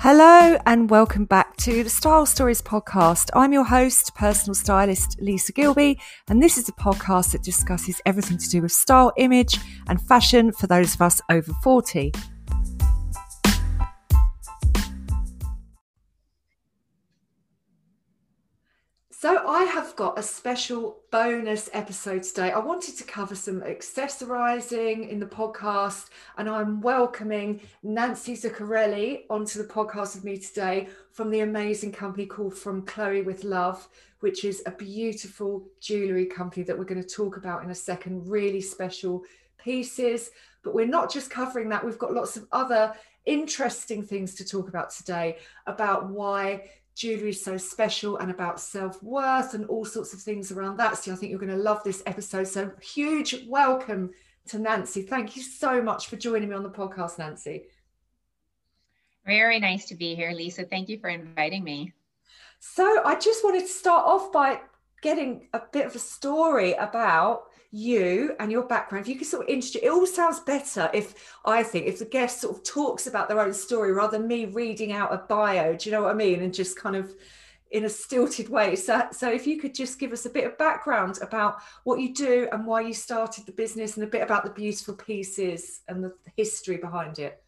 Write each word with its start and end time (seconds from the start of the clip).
Hello 0.00 0.56
and 0.64 0.88
welcome 0.88 1.24
back 1.24 1.56
to 1.56 1.82
the 1.82 1.90
Style 1.90 2.24
Stories 2.24 2.62
podcast. 2.62 3.30
I'm 3.34 3.52
your 3.52 3.64
host, 3.64 4.14
personal 4.14 4.54
stylist 4.54 5.20
Lisa 5.20 5.52
Gilby, 5.52 5.98
and 6.28 6.40
this 6.40 6.56
is 6.56 6.68
a 6.68 6.72
podcast 6.74 7.32
that 7.32 7.42
discusses 7.42 8.00
everything 8.06 8.38
to 8.38 8.48
do 8.48 8.62
with 8.62 8.70
style, 8.70 9.12
image, 9.16 9.58
and 9.88 10.00
fashion 10.00 10.52
for 10.52 10.68
those 10.68 10.94
of 10.94 11.02
us 11.02 11.20
over 11.28 11.52
40. 11.64 12.12
So, 19.10 19.42
I 19.48 19.64
got 19.98 20.16
a 20.16 20.22
special 20.22 20.96
bonus 21.10 21.68
episode 21.72 22.22
today. 22.22 22.52
I 22.52 22.60
wanted 22.60 22.96
to 22.98 23.02
cover 23.02 23.34
some 23.34 23.62
accessorizing 23.62 25.08
in 25.08 25.18
the 25.18 25.26
podcast, 25.26 26.10
and 26.36 26.48
I'm 26.48 26.80
welcoming 26.80 27.60
Nancy 27.82 28.36
Zucarelli 28.36 29.22
onto 29.28 29.60
the 29.60 29.68
podcast 29.68 30.14
with 30.14 30.22
me 30.22 30.38
today 30.38 30.86
from 31.10 31.30
the 31.30 31.40
amazing 31.40 31.90
company 31.90 32.26
called 32.26 32.56
From 32.56 32.86
Chloe 32.86 33.22
with 33.22 33.42
Love, 33.42 33.88
which 34.20 34.44
is 34.44 34.62
a 34.66 34.70
beautiful 34.70 35.66
jewelry 35.80 36.26
company 36.26 36.62
that 36.62 36.78
we're 36.78 36.84
going 36.84 37.02
to 37.02 37.16
talk 37.16 37.36
about 37.36 37.64
in 37.64 37.70
a 37.70 37.74
second. 37.74 38.30
Really 38.30 38.60
special 38.60 39.24
pieces, 39.58 40.30
but 40.62 40.76
we're 40.76 40.86
not 40.86 41.12
just 41.12 41.28
covering 41.28 41.70
that, 41.70 41.84
we've 41.84 41.98
got 41.98 42.14
lots 42.14 42.36
of 42.36 42.46
other 42.52 42.94
interesting 43.26 44.04
things 44.04 44.36
to 44.36 44.44
talk 44.44 44.68
about 44.68 44.90
today 44.90 45.38
about 45.66 46.08
why 46.08 46.70
jewelry 46.98 47.30
is 47.30 47.44
so 47.44 47.56
special 47.56 48.16
and 48.16 48.28
about 48.28 48.58
self-worth 48.58 49.54
and 49.54 49.64
all 49.66 49.84
sorts 49.84 50.12
of 50.12 50.20
things 50.20 50.50
around 50.50 50.76
that. 50.78 50.98
So 50.98 51.12
i 51.12 51.14
think 51.14 51.30
you're 51.30 51.38
going 51.38 51.56
to 51.56 51.56
love 51.56 51.82
this 51.84 52.02
episode. 52.06 52.48
So 52.48 52.72
huge 52.82 53.46
welcome 53.46 54.10
to 54.48 54.58
nancy. 54.58 55.02
Thank 55.02 55.36
you 55.36 55.42
so 55.42 55.80
much 55.80 56.08
for 56.08 56.16
joining 56.16 56.48
me 56.48 56.56
on 56.56 56.64
the 56.64 56.70
podcast 56.70 57.20
nancy. 57.20 57.66
Very 59.24 59.60
nice 59.60 59.86
to 59.86 59.94
be 59.94 60.16
here 60.16 60.32
lisa. 60.32 60.64
Thank 60.64 60.88
you 60.88 60.98
for 60.98 61.08
inviting 61.08 61.62
me. 61.62 61.92
So 62.58 63.04
i 63.04 63.14
just 63.14 63.44
wanted 63.44 63.60
to 63.60 63.68
start 63.68 64.04
off 64.04 64.32
by 64.32 64.60
getting 65.00 65.46
a 65.54 65.62
bit 65.72 65.86
of 65.86 65.94
a 65.94 66.00
story 66.00 66.72
about 66.72 67.44
you 67.70 68.34
and 68.40 68.50
your 68.50 68.62
background, 68.62 69.04
if 69.04 69.08
you 69.08 69.18
could 69.18 69.26
sort 69.26 69.44
of 69.44 69.48
introduce, 69.48 69.82
it 69.82 69.88
all 69.88 70.06
sounds 70.06 70.40
better 70.40 70.90
if 70.94 71.34
I 71.44 71.62
think 71.62 71.86
if 71.86 71.98
the 71.98 72.06
guest 72.06 72.40
sort 72.40 72.56
of 72.56 72.64
talks 72.64 73.06
about 73.06 73.28
their 73.28 73.40
own 73.40 73.52
story 73.52 73.92
rather 73.92 74.18
than 74.18 74.26
me 74.26 74.46
reading 74.46 74.92
out 74.92 75.12
a 75.12 75.18
bio. 75.18 75.74
Do 75.76 75.88
you 75.88 75.94
know 75.94 76.02
what 76.02 76.10
I 76.10 76.14
mean? 76.14 76.42
And 76.42 76.54
just 76.54 76.78
kind 76.78 76.96
of 76.96 77.14
in 77.70 77.84
a 77.84 77.88
stilted 77.88 78.48
way. 78.48 78.74
So, 78.76 79.08
so 79.12 79.30
if 79.30 79.46
you 79.46 79.60
could 79.60 79.74
just 79.74 79.98
give 79.98 80.12
us 80.12 80.24
a 80.24 80.30
bit 80.30 80.46
of 80.46 80.56
background 80.56 81.18
about 81.20 81.58
what 81.84 82.00
you 82.00 82.14
do 82.14 82.48
and 82.52 82.66
why 82.66 82.80
you 82.80 82.94
started 82.94 83.44
the 83.44 83.52
business, 83.52 83.96
and 83.96 84.04
a 84.04 84.10
bit 84.10 84.22
about 84.22 84.44
the 84.44 84.50
beautiful 84.50 84.94
pieces 84.94 85.80
and 85.88 86.02
the 86.02 86.14
history 86.36 86.78
behind 86.78 87.18
it. 87.18 87.42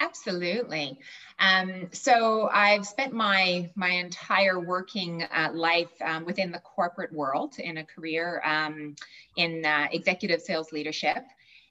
Absolutely. 0.00 0.96
Um, 1.40 1.88
so 1.92 2.48
I've 2.52 2.86
spent 2.86 3.12
my 3.12 3.68
my 3.74 3.90
entire 3.90 4.60
working 4.60 5.24
uh, 5.24 5.50
life 5.52 5.90
um, 6.02 6.24
within 6.24 6.52
the 6.52 6.60
corporate 6.60 7.12
world 7.12 7.58
in 7.58 7.78
a 7.78 7.84
career 7.84 8.40
um, 8.44 8.94
in 9.36 9.64
uh, 9.64 9.88
executive 9.90 10.40
sales 10.40 10.70
leadership, 10.70 11.18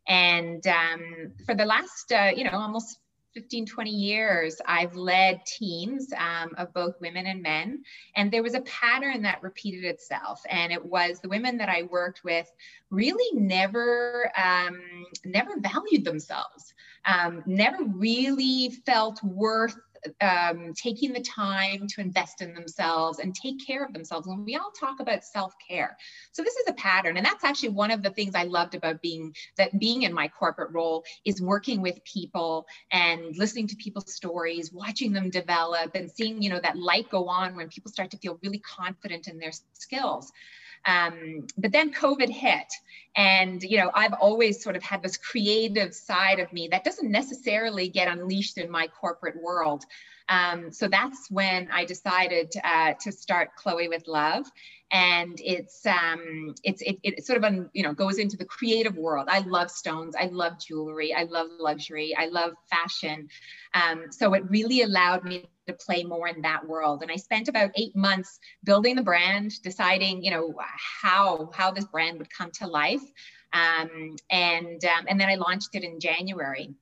and 0.08 0.66
um, 0.68 1.32
for 1.46 1.56
the 1.56 1.64
last 1.66 2.12
uh, 2.12 2.32
you 2.36 2.44
know 2.44 2.52
almost 2.60 3.00
15, 3.34 3.66
20 3.66 3.90
years, 3.90 4.62
I've 4.66 4.96
led 4.96 5.46
teams 5.46 6.12
um, 6.18 6.56
of 6.58 6.74
both 6.74 7.00
women 7.02 7.28
and 7.28 7.42
men. 7.42 7.84
And 8.16 8.32
there 8.32 8.44
was 8.44 8.56
a 8.56 8.62
pattern 8.62 9.22
that 9.24 9.44
repeated 9.44 9.84
itself. 9.84 10.42
And 10.50 10.72
it 10.72 10.84
was 10.84 11.20
the 11.20 11.30
women 11.30 11.58
that 11.58 11.70
I 11.70 11.84
worked 11.84 12.24
with 12.24 12.52
really 12.90 13.40
never, 13.40 14.32
um, 14.38 14.80
never 15.26 15.60
valued 15.60 16.04
themselves, 16.04 16.74
um, 17.06 17.44
never 17.46 17.84
really 17.84 18.72
felt 18.86 19.22
worth 19.24 19.78
um, 20.22 20.74
taking 20.74 21.14
the 21.14 21.22
time 21.22 21.88
to 21.88 22.02
invest 22.02 22.42
in 22.42 22.54
themselves 22.54 23.20
and 23.20 23.34
take 23.36 23.66
care 23.66 23.84
of 23.84 23.94
themselves. 23.94 24.28
And 24.28 24.46
we 24.46 24.56
all 24.56 24.72
talk 24.72 25.00
about 25.00 25.24
self-care. 25.24 25.98
So 26.32 26.44
this 26.44 26.56
is 26.56 26.68
a 26.68 26.74
pattern. 26.74 27.18
And 27.18 27.26
that's 27.26 27.44
actually 27.44 27.70
one 27.70 27.92
of 27.92 28.04
the 28.04 28.10
things 28.12 28.36
I 28.36 28.44
loved 28.44 28.76
about 28.76 29.02
being 29.02 29.36
that 29.58 29.78
being 29.80 30.04
in 30.04 30.14
my 30.14 30.28
corporate 30.28 30.72
role 30.74 31.04
is 31.26 31.42
working 31.42 31.82
with 31.82 32.04
people 32.04 32.66
and 32.92 33.36
listening 33.38 33.68
to 33.68 33.76
people's 33.76 34.14
stories, 34.14 34.72
watching 34.72 35.14
them 35.14 35.30
develop 35.30 35.96
and 35.96 36.10
seeing, 36.10 36.42
you 36.42 36.50
know, 36.50 36.60
that 36.62 36.78
light 36.78 37.10
go 37.10 37.28
on 37.28 37.56
when 37.56 37.70
people 37.70 37.92
start 37.92 38.12
to 38.12 38.18
feel 38.18 38.40
really 38.44 38.60
confident 38.60 39.28
in 39.28 39.38
their 39.40 39.52
skills. 39.74 40.32
Um, 40.88 41.46
but 41.58 41.72
then 41.72 41.94
COVID 41.94 42.30
hit, 42.30 42.68
and 43.16 43.62
you 43.62 43.78
know 43.78 43.92
I've 43.94 44.14
always 44.14 44.64
sort 44.64 44.76
of 44.76 44.84
had 44.84 45.04
this 45.04 45.18
creative 45.18 45.94
side 45.94 46.40
of 46.40 46.52
me 46.54 46.70
that 46.72 46.84
doesn't 46.86 47.12
necessarily 47.12 47.90
get 47.90 48.08
unleashed 48.08 48.58
in 48.58 48.72
my 48.72 48.88
corporate 48.88 49.42
world. 49.42 49.84
Um, 50.30 50.72
so 50.72 50.88
that's 50.88 51.30
when 51.32 51.70
I 51.72 51.86
decided 51.86 52.54
uh, 52.64 52.94
to 53.02 53.12
start 53.12 53.56
Chloe 53.56 53.88
with 53.88 54.08
Love, 54.08 54.46
and 54.92 55.40
it's 55.44 55.86
um, 55.86 56.54
it's 56.64 56.82
it, 56.82 56.98
it 57.04 57.26
sort 57.26 57.38
of 57.38 57.44
un, 57.44 57.70
you 57.74 57.84
know 57.84 57.94
goes 57.94 58.18
into 58.18 58.38
the 58.38 58.46
creative 58.46 58.98
world. 58.98 59.28
I 59.30 59.40
love 59.40 59.72
stones, 59.72 60.16
I 60.20 60.26
love 60.26 60.60
jewelry, 60.60 61.14
I 61.14 61.24
love 61.24 61.48
luxury, 61.60 62.16
I 62.18 62.28
love 62.28 62.54
fashion. 62.70 63.30
Um, 63.74 64.06
so 64.12 64.34
it 64.34 64.44
really 64.50 64.82
allowed 64.82 65.24
me 65.24 65.50
to 65.68 65.74
play 65.74 66.04
more 66.04 66.28
in 66.28 66.42
that 66.42 66.66
world. 66.68 67.04
And 67.04 67.12
I 67.12 67.16
spent 67.16 67.48
about 67.48 67.72
eight 67.76 67.96
months 67.96 68.40
building 68.64 68.96
the 68.96 69.04
brand, 69.04 69.62
deciding 69.62 70.24
you 70.24 70.32
know 70.32 70.54
how 71.02 71.52
how 71.54 71.72
this 71.72 71.86
brand 71.86 72.18
would 72.20 72.30
come 72.30 72.52
to 72.52 72.68
life, 72.68 73.04
um, 73.54 74.18
and 74.30 74.84
um, 74.84 75.06
and 75.08 75.20
then 75.20 75.30
I 75.30 75.36
launched 75.36 75.70
it 75.74 75.84
in 75.84 76.00
January 76.02 76.76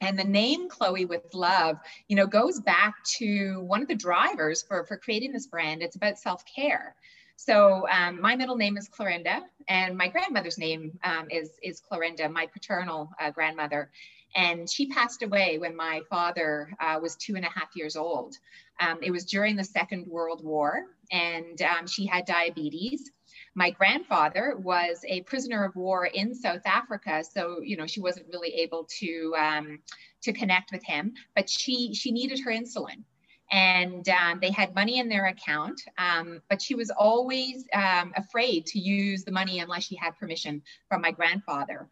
and 0.00 0.18
the 0.18 0.24
name 0.24 0.68
chloe 0.68 1.04
with 1.04 1.34
love 1.34 1.78
you 2.08 2.16
know 2.16 2.26
goes 2.26 2.60
back 2.60 2.94
to 3.04 3.60
one 3.62 3.82
of 3.82 3.88
the 3.88 3.94
drivers 3.94 4.62
for 4.62 4.84
for 4.84 4.96
creating 4.96 5.32
this 5.32 5.46
brand 5.46 5.82
it's 5.82 5.96
about 5.96 6.18
self-care 6.18 6.94
so 7.36 7.86
um, 7.90 8.20
my 8.20 8.34
middle 8.34 8.56
name 8.56 8.78
is 8.78 8.88
Clorinda, 8.88 9.42
and 9.68 9.96
my 9.96 10.08
grandmother's 10.08 10.58
name 10.58 10.98
um, 11.04 11.28
is 11.30 11.50
is 11.62 11.80
Clorinda, 11.80 12.32
my 12.32 12.46
paternal 12.46 13.10
uh, 13.20 13.30
grandmother, 13.30 13.90
and 14.34 14.68
she 14.68 14.88
passed 14.88 15.22
away 15.22 15.58
when 15.58 15.76
my 15.76 16.00
father 16.08 16.70
uh, 16.80 16.98
was 17.00 17.14
two 17.16 17.36
and 17.36 17.44
a 17.44 17.50
half 17.50 17.76
years 17.76 17.94
old. 17.94 18.38
Um, 18.80 18.98
it 19.02 19.10
was 19.10 19.26
during 19.26 19.54
the 19.54 19.64
Second 19.64 20.06
World 20.06 20.42
War, 20.42 20.86
and 21.12 21.60
um, 21.62 21.86
she 21.86 22.06
had 22.06 22.24
diabetes. 22.24 23.10
My 23.56 23.70
grandfather 23.70 24.54
was 24.58 25.02
a 25.08 25.22
prisoner 25.22 25.64
of 25.64 25.74
war 25.76 26.04
in 26.04 26.34
South 26.34 26.60
Africa, 26.66 27.24
so 27.24 27.62
you 27.62 27.78
know 27.78 27.86
she 27.86 28.00
wasn't 28.00 28.26
really 28.30 28.50
able 28.50 28.86
to 29.00 29.34
um, 29.38 29.78
to 30.22 30.32
connect 30.34 30.72
with 30.72 30.84
him. 30.84 31.14
But 31.34 31.48
she 31.48 31.94
she 31.94 32.12
needed 32.12 32.38
her 32.40 32.52
insulin, 32.52 33.02
and 33.50 34.06
um, 34.10 34.40
they 34.42 34.50
had 34.50 34.74
money 34.74 34.98
in 34.98 35.08
their 35.08 35.28
account, 35.28 35.80
um, 35.96 36.42
but 36.50 36.60
she 36.60 36.74
was 36.74 36.90
always 36.90 37.66
um, 37.72 38.12
afraid 38.14 38.66
to 38.66 38.78
use 38.78 39.24
the 39.24 39.32
money 39.32 39.60
unless 39.60 39.84
she 39.84 39.96
had 39.96 40.18
permission 40.18 40.60
from 40.90 41.00
my 41.00 41.10
grandfather. 41.10 41.88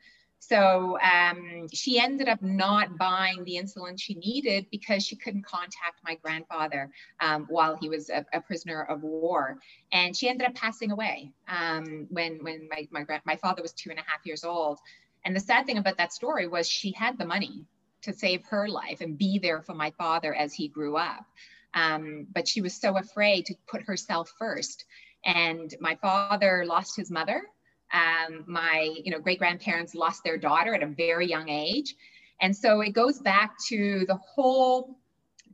So 0.46 0.98
um, 1.00 1.68
she 1.72 1.98
ended 1.98 2.28
up 2.28 2.42
not 2.42 2.98
buying 2.98 3.44
the 3.44 3.54
insulin 3.54 3.98
she 3.98 4.14
needed 4.14 4.66
because 4.70 5.02
she 5.02 5.16
couldn't 5.16 5.46
contact 5.46 6.00
my 6.04 6.16
grandfather 6.16 6.90
um, 7.20 7.46
while 7.48 7.76
he 7.80 7.88
was 7.88 8.10
a, 8.10 8.26
a, 8.34 8.42
prisoner 8.42 8.82
of 8.82 9.02
war. 9.02 9.58
And 9.92 10.14
she 10.14 10.28
ended 10.28 10.46
up 10.46 10.54
passing 10.54 10.90
away 10.90 11.32
um, 11.48 12.06
when, 12.10 12.44
when 12.44 12.68
my, 12.70 12.86
my, 12.90 13.20
my 13.24 13.36
father 13.36 13.62
was 13.62 13.72
two 13.72 13.88
and 13.88 13.98
a 13.98 14.02
half 14.02 14.20
years 14.26 14.44
old. 14.44 14.80
And 15.24 15.34
the 15.34 15.40
sad 15.40 15.64
thing 15.64 15.78
about 15.78 15.96
that 15.96 16.12
story 16.12 16.46
was 16.46 16.68
she 16.68 16.92
had 16.92 17.16
the 17.16 17.24
money 17.24 17.64
to 18.02 18.12
save 18.12 18.44
her 18.50 18.68
life 18.68 19.00
and 19.00 19.16
be 19.16 19.38
there 19.38 19.62
for 19.62 19.72
my 19.72 19.92
father 19.92 20.34
as 20.34 20.52
he 20.52 20.68
grew 20.68 20.98
up. 20.98 21.24
Um, 21.72 22.26
but 22.34 22.46
she 22.46 22.60
was 22.60 22.74
so 22.74 22.98
afraid 22.98 23.46
to 23.46 23.54
put 23.66 23.82
herself 23.82 24.30
first. 24.38 24.84
And 25.24 25.74
my 25.80 25.94
father 26.02 26.64
lost 26.66 26.96
his 26.96 27.10
mother 27.10 27.44
um, 27.94 28.44
my 28.46 28.94
you 29.04 29.10
know 29.10 29.20
great 29.20 29.38
grandparents 29.38 29.94
lost 29.94 30.24
their 30.24 30.36
daughter 30.36 30.74
at 30.74 30.82
a 30.82 30.86
very 30.86 31.26
young 31.26 31.48
age, 31.48 31.94
and 32.40 32.54
so 32.54 32.80
it 32.80 32.90
goes 32.90 33.20
back 33.20 33.54
to 33.68 34.04
the 34.06 34.16
whole 34.16 34.98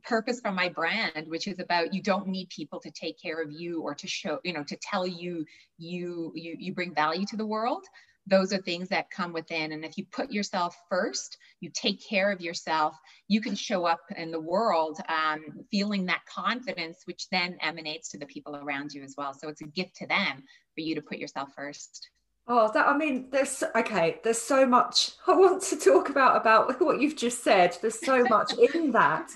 purpose 0.03 0.41
from 0.41 0.55
my 0.55 0.67
brand 0.67 1.27
which 1.27 1.47
is 1.47 1.59
about 1.59 1.93
you 1.93 2.01
don't 2.01 2.27
need 2.27 2.49
people 2.49 2.79
to 2.79 2.89
take 2.89 3.21
care 3.21 3.39
of 3.39 3.51
you 3.51 3.81
or 3.81 3.93
to 3.93 4.07
show 4.07 4.39
you 4.43 4.51
know 4.51 4.63
to 4.63 4.75
tell 4.77 5.05
you 5.05 5.45
you 5.77 6.31
you 6.35 6.55
you 6.57 6.73
bring 6.73 6.93
value 6.93 7.25
to 7.25 7.37
the 7.37 7.45
world. 7.45 7.85
Those 8.27 8.53
are 8.53 8.61
things 8.61 8.87
that 8.89 9.09
come 9.09 9.33
within. 9.33 9.71
And 9.71 9.83
if 9.83 9.97
you 9.97 10.05
put 10.05 10.31
yourself 10.31 10.75
first 10.89 11.37
you 11.59 11.69
take 11.73 12.03
care 12.03 12.31
of 12.31 12.41
yourself 12.41 12.95
you 13.27 13.41
can 13.41 13.55
show 13.55 13.85
up 13.85 14.01
in 14.15 14.31
the 14.31 14.39
world 14.39 14.99
um, 15.07 15.43
feeling 15.69 16.05
that 16.07 16.25
confidence 16.25 17.03
which 17.05 17.29
then 17.29 17.57
emanates 17.61 18.09
to 18.09 18.17
the 18.17 18.25
people 18.25 18.55
around 18.55 18.93
you 18.93 19.03
as 19.03 19.15
well. 19.17 19.33
So 19.33 19.49
it's 19.49 19.61
a 19.61 19.67
gift 19.67 19.95
to 19.97 20.07
them 20.07 20.43
for 20.73 20.81
you 20.81 20.95
to 20.95 21.01
put 21.01 21.19
yourself 21.19 21.49
first 21.55 22.09
Oh, 22.47 22.71
that 22.73 22.87
I 22.87 22.97
mean, 22.97 23.29
there's 23.31 23.63
okay. 23.75 24.19
There's 24.23 24.41
so 24.41 24.65
much 24.65 25.11
I 25.27 25.35
want 25.35 25.61
to 25.63 25.77
talk 25.77 26.09
about 26.09 26.37
about 26.37 26.81
what 26.81 26.99
you've 26.99 27.15
just 27.15 27.43
said. 27.43 27.77
There's 27.81 27.99
so 27.99 28.23
much 28.23 28.53
in 28.53 28.91
that. 28.91 29.29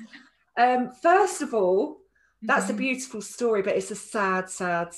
Um, 0.57 0.91
first 1.01 1.41
of 1.41 1.53
all, 1.53 1.97
that's 2.41 2.65
mm-hmm. 2.65 2.75
a 2.75 2.77
beautiful 2.77 3.21
story, 3.21 3.61
but 3.61 3.75
it's 3.75 3.91
a 3.91 3.95
sad, 3.95 4.49
sad. 4.49 4.95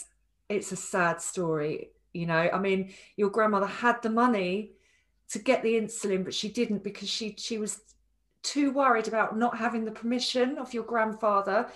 It's 0.50 0.71
a 0.71 0.75
sad 0.75 1.21
story. 1.21 1.89
You 2.13 2.25
know, 2.25 2.50
I 2.51 2.57
mean, 2.59 2.94
your 3.15 3.30
grandmother 3.30 3.68
had 3.68 4.01
the 4.01 4.09
money 4.09 4.71
to 5.30 5.39
get 5.39 5.62
the 5.62 5.74
insulin, 5.74 6.24
but 6.24 6.33
she 6.33 6.50
didn't 6.50 6.83
because 6.83 7.09
she 7.09 7.36
she 7.38 7.57
was 7.57 7.81
too 8.44 8.71
worried 8.71 9.07
about 9.07 9.38
not 9.38 9.57
having 9.57 9.83
the 9.83 9.92
permission 9.92 10.57
of 10.57 10.74
your 10.74 10.83
grandfather, 10.83 11.68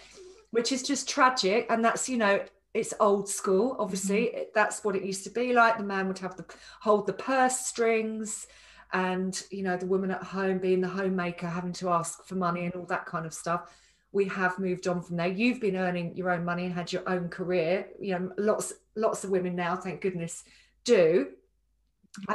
which 0.52 0.72
is 0.72 0.82
just 0.84 1.10
tragic. 1.10 1.68
And 1.70 1.84
that's 1.84 2.08
you 2.08 2.18
know 2.18 2.40
it's 2.74 2.94
old 3.00 3.28
school. 3.28 3.76
Obviously, 3.80 4.28
mm-hmm. 4.28 4.44
that's 4.54 4.84
what 4.84 4.96
it 4.96 5.04
used 5.04 5.24
to 5.26 5.30
be 5.30 5.54
like. 5.54 5.78
The 5.78 5.84
man 5.84 6.08
would 6.08 6.20
have 6.20 6.36
the 6.36 6.46
hold 6.80 7.08
the 7.08 7.14
purse 7.14 7.66
strings 7.68 8.48
and 8.94 9.44
you 9.52 9.64
know 9.64 9.78
the 9.78 9.86
woman 9.86 10.12
at 10.12 10.24
home 10.24 10.58
being 10.58 10.82
the 10.82 10.88
homemaker 10.88 11.48
having 11.48 11.74
to 11.74 11.90
ask 11.90 12.26
for 12.26 12.36
money 12.36 12.66
and 12.66 12.76
all 12.76 12.86
that 12.86 13.06
kind 13.06 13.26
of 13.26 13.34
stuff 13.34 13.74
we 14.12 14.26
have 14.26 14.60
moved 14.60 14.88
on 14.88 15.02
from 15.02 15.16
there 15.18 15.28
you've 15.28 15.62
been 15.62 15.78
earning 15.78 16.16
your 16.16 16.30
own 16.30 16.44
money 16.44 16.66
and 16.66 16.74
had 16.74 16.92
your 16.92 17.08
own 17.08 17.30
career 17.30 17.88
you 18.00 18.18
know 18.18 18.32
lots 18.38 18.74
lots 18.96 19.24
of 19.24 19.30
women 19.30 19.56
now 19.56 19.76
thank 19.76 20.02
goodness 20.02 20.44
do 20.84 21.28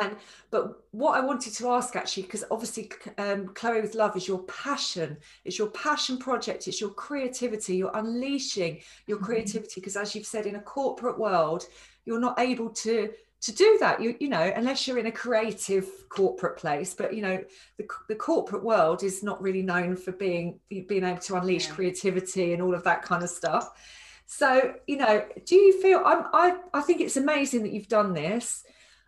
and 0.00 0.16
but 0.50 0.84
what 0.92 1.18
i 1.18 1.20
wanted 1.20 1.52
to 1.52 1.68
ask 1.68 1.96
actually 1.96 2.22
because 2.22 2.44
obviously 2.50 2.90
um, 3.18 3.48
chloe 3.48 3.80
with 3.80 3.94
love 3.94 4.16
is 4.16 4.26
your 4.26 4.42
passion. 4.44 5.16
It's 5.44 5.58
your 5.58 5.68
passion 5.68 6.18
project. 6.18 6.68
It's 6.68 6.80
your 6.80 6.90
creativity. 6.90 7.76
You're 7.76 7.96
unleashing 7.96 8.80
your 9.06 9.18
mm-hmm. 9.18 9.26
creativity 9.26 9.80
because 9.80 9.96
as 9.96 10.14
you've 10.14 10.26
said 10.26 10.46
in 10.46 10.56
a 10.56 10.60
corporate 10.60 11.18
world 11.18 11.64
you're 12.04 12.20
not 12.20 12.38
able 12.38 12.70
to 12.70 13.10
to 13.42 13.52
do 13.52 13.76
that. 13.80 14.00
You 14.00 14.16
you 14.18 14.28
know 14.28 14.52
unless 14.56 14.86
you're 14.86 14.98
in 14.98 15.06
a 15.06 15.12
creative 15.12 15.88
corporate 16.08 16.56
place. 16.56 16.94
But 16.94 17.14
you 17.14 17.22
know 17.22 17.42
the, 17.78 17.86
the 18.08 18.14
corporate 18.14 18.64
world 18.64 19.02
is 19.02 19.22
not 19.22 19.42
really 19.42 19.62
known 19.62 19.96
for 19.96 20.12
being 20.12 20.58
being 20.68 21.04
able 21.04 21.20
to 21.20 21.36
unleash 21.36 21.68
yeah. 21.68 21.74
creativity 21.74 22.52
and 22.52 22.62
all 22.62 22.74
of 22.74 22.84
that 22.84 23.02
kind 23.02 23.22
of 23.22 23.30
stuff. 23.30 23.70
So 24.26 24.74
you 24.86 24.96
know 24.96 25.24
do 25.44 25.54
you 25.54 25.80
feel 25.80 26.02
I'm, 26.04 26.24
i 26.32 26.56
i 26.74 26.80
think 26.80 27.00
it's 27.00 27.16
amazing 27.16 27.62
that 27.62 27.72
you've 27.72 27.86
done 27.86 28.12
this 28.12 28.64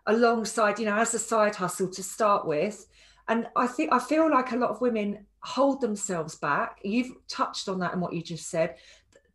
alongside 0.09 0.79
you 0.79 0.87
know 0.87 0.97
as 0.97 1.15
a 1.15 1.19
side 1.19 1.55
hustle 1.55 1.89
to 1.89 2.03
start 2.03 2.47
with. 2.47 2.87
And 3.29 3.47
i 3.57 3.67
think 3.67 3.93
i 3.93 3.99
feel 3.99 4.31
like 4.31 4.53
a 4.53 4.57
lot 4.57 4.71
of 4.71 4.81
women 4.81 5.27
hold 5.41 5.81
themselves 5.81 6.35
back. 6.35 6.79
You've 6.83 7.13
touched 7.29 7.69
on 7.69 7.79
that 7.81 7.95
in 7.95 8.01
what 8.01 8.13
you 8.13 8.23
just 8.23 8.51
said. 8.51 8.77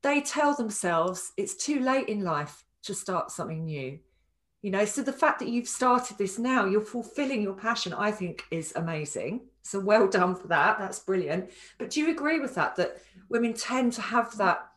They 0.01 0.19
tell 0.19 0.53
themselves 0.53 1.31
it's 1.37 1.55
too 1.55 1.79
late 1.79 2.09
in 2.09 2.23
life 2.23 2.65
to 2.83 2.93
start 2.93 3.31
something 3.31 3.63
new. 3.63 3.99
You 4.61 4.71
know 4.71 4.85
so 4.85 5.01
the 5.01 5.13
fact 5.13 5.39
that 5.39 5.49
you've 5.49 5.67
started 5.67 6.17
this 6.17 6.37
now 6.37 6.65
you're 6.65 6.81
fulfilling 6.81 7.41
your 7.41 7.53
passion 7.53 7.93
i 7.93 8.11
think 8.11 8.43
is 8.51 8.73
amazing. 8.75 9.41
So 9.65 9.79
well 9.79 10.09
done 10.09 10.35
for 10.35 10.47
that. 10.47 10.77
That's 10.77 10.99
brilliant. 10.99 11.49
But 11.77 11.89
do 11.91 12.01
you 12.01 12.11
agree 12.11 12.39
with 12.39 12.55
that 12.55 12.75
that 12.75 12.97
women 13.29 13.53
tend 13.53 13.93
to 13.93 14.01
have 14.01 14.35
that 14.37 14.69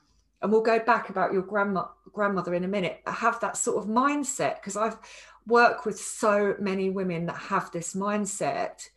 and 0.42 0.52
we'll 0.52 0.62
go 0.62 0.78
back 0.78 1.08
about 1.08 1.32
your 1.32 1.42
grandma 1.42 1.86
grandmother 2.16 2.54
in 2.54 2.64
a 2.64 2.68
minute 2.68 3.00
have 3.06 3.38
that 3.40 3.56
sort 3.56 3.76
of 3.76 3.88
mindset 3.88 4.56
because 4.56 4.76
i've 4.76 4.98
worked 5.46 5.86
with 5.86 5.98
so 5.98 6.56
many 6.58 6.90
women 6.90 7.26
that 7.26 7.36
have 7.36 7.70
this 7.70 7.94
mindset 7.94 8.88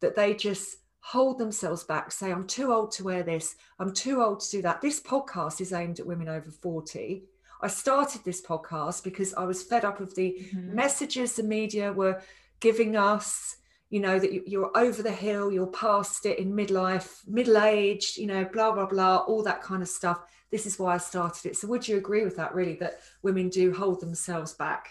that 0.00 0.14
they 0.14 0.32
just 0.34 0.76
hold 1.00 1.38
themselves 1.38 1.82
back 1.82 2.12
say 2.12 2.30
i'm 2.30 2.46
too 2.46 2.72
old 2.72 2.92
to 2.92 3.02
wear 3.02 3.24
this 3.24 3.56
i'm 3.80 3.92
too 3.92 4.22
old 4.22 4.38
to 4.38 4.50
do 4.50 4.62
that 4.62 4.80
this 4.80 5.00
podcast 5.00 5.60
is 5.60 5.72
aimed 5.72 5.98
at 5.98 6.06
women 6.06 6.28
over 6.28 6.50
40 6.50 7.24
I 7.60 7.68
started 7.68 8.22
this 8.24 8.42
podcast 8.42 9.02
because 9.02 9.32
I 9.34 9.44
was 9.44 9.62
fed 9.62 9.84
up 9.84 10.00
of 10.00 10.14
the 10.14 10.38
mm-hmm. 10.40 10.74
messages 10.74 11.34
the 11.34 11.42
media 11.42 11.92
were 11.92 12.20
giving 12.60 12.96
us, 12.96 13.56
you 13.90 14.00
know, 14.00 14.18
that 14.18 14.48
you're 14.48 14.76
over 14.76 15.02
the 15.02 15.12
hill, 15.12 15.52
you're 15.52 15.66
past 15.68 16.26
it 16.26 16.38
in 16.38 16.52
midlife, 16.52 17.26
middle 17.26 17.58
aged, 17.58 18.18
you 18.18 18.26
know, 18.26 18.44
blah, 18.44 18.72
blah, 18.72 18.86
blah, 18.86 19.18
all 19.18 19.42
that 19.42 19.62
kind 19.62 19.82
of 19.82 19.88
stuff. 19.88 20.20
This 20.56 20.64
is 20.64 20.78
why 20.78 20.94
I 20.94 20.96
started 20.96 21.50
it. 21.50 21.56
So, 21.58 21.68
would 21.68 21.86
you 21.86 21.98
agree 21.98 22.24
with 22.24 22.36
that, 22.36 22.54
really, 22.54 22.76
that 22.76 23.00
women 23.20 23.50
do 23.50 23.74
hold 23.74 24.00
themselves 24.00 24.54
back? 24.54 24.88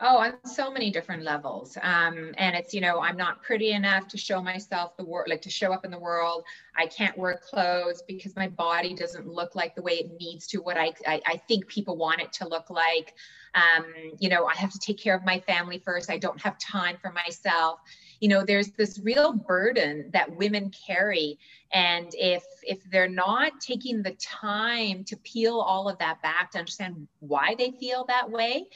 Oh, 0.00 0.16
on 0.16 0.32
so 0.46 0.70
many 0.70 0.90
different 0.90 1.22
levels. 1.22 1.76
Um, 1.82 2.32
and 2.38 2.56
it's, 2.56 2.72
you 2.72 2.80
know, 2.80 3.00
I'm 3.00 3.18
not 3.18 3.42
pretty 3.42 3.72
enough 3.72 4.08
to 4.08 4.16
show 4.16 4.40
myself 4.40 4.96
the 4.96 5.04
world, 5.04 5.28
like 5.28 5.42
to 5.42 5.50
show 5.50 5.74
up 5.74 5.84
in 5.84 5.90
the 5.90 5.98
world. 5.98 6.44
I 6.74 6.86
can't 6.86 7.16
wear 7.18 7.38
clothes 7.46 8.02
because 8.08 8.34
my 8.34 8.48
body 8.48 8.94
doesn't 8.94 9.26
look 9.26 9.54
like 9.54 9.74
the 9.74 9.82
way 9.82 9.92
it 9.92 10.18
needs 10.18 10.46
to, 10.48 10.62
what 10.62 10.78
I, 10.78 10.94
I, 11.06 11.20
I 11.26 11.36
think 11.48 11.66
people 11.66 11.98
want 11.98 12.22
it 12.22 12.32
to 12.34 12.48
look 12.48 12.70
like. 12.70 13.12
Um, 13.56 13.84
you 14.20 14.28
know, 14.28 14.46
I 14.46 14.54
have 14.54 14.70
to 14.70 14.78
take 14.78 14.98
care 14.98 15.16
of 15.16 15.24
my 15.24 15.40
family 15.40 15.78
first. 15.78 16.10
I 16.10 16.18
don't 16.18 16.40
have 16.42 16.58
time 16.58 16.98
for 17.00 17.10
myself. 17.10 17.80
You 18.20 18.28
know, 18.28 18.44
there's 18.44 18.70
this 18.72 19.00
real 19.02 19.32
burden 19.32 20.10
that 20.12 20.36
women 20.36 20.70
carry. 20.86 21.38
And 21.72 22.08
if 22.12 22.44
if 22.62 22.78
they're 22.90 23.08
not 23.08 23.60
taking 23.60 24.02
the 24.02 24.12
time 24.12 25.04
to 25.04 25.16
peel 25.16 25.58
all 25.58 25.88
of 25.88 25.98
that 25.98 26.22
back 26.22 26.52
to 26.52 26.58
understand 26.58 27.08
why 27.20 27.54
they 27.58 27.72
feel 27.72 28.04
that 28.08 28.30
way, 28.30 28.66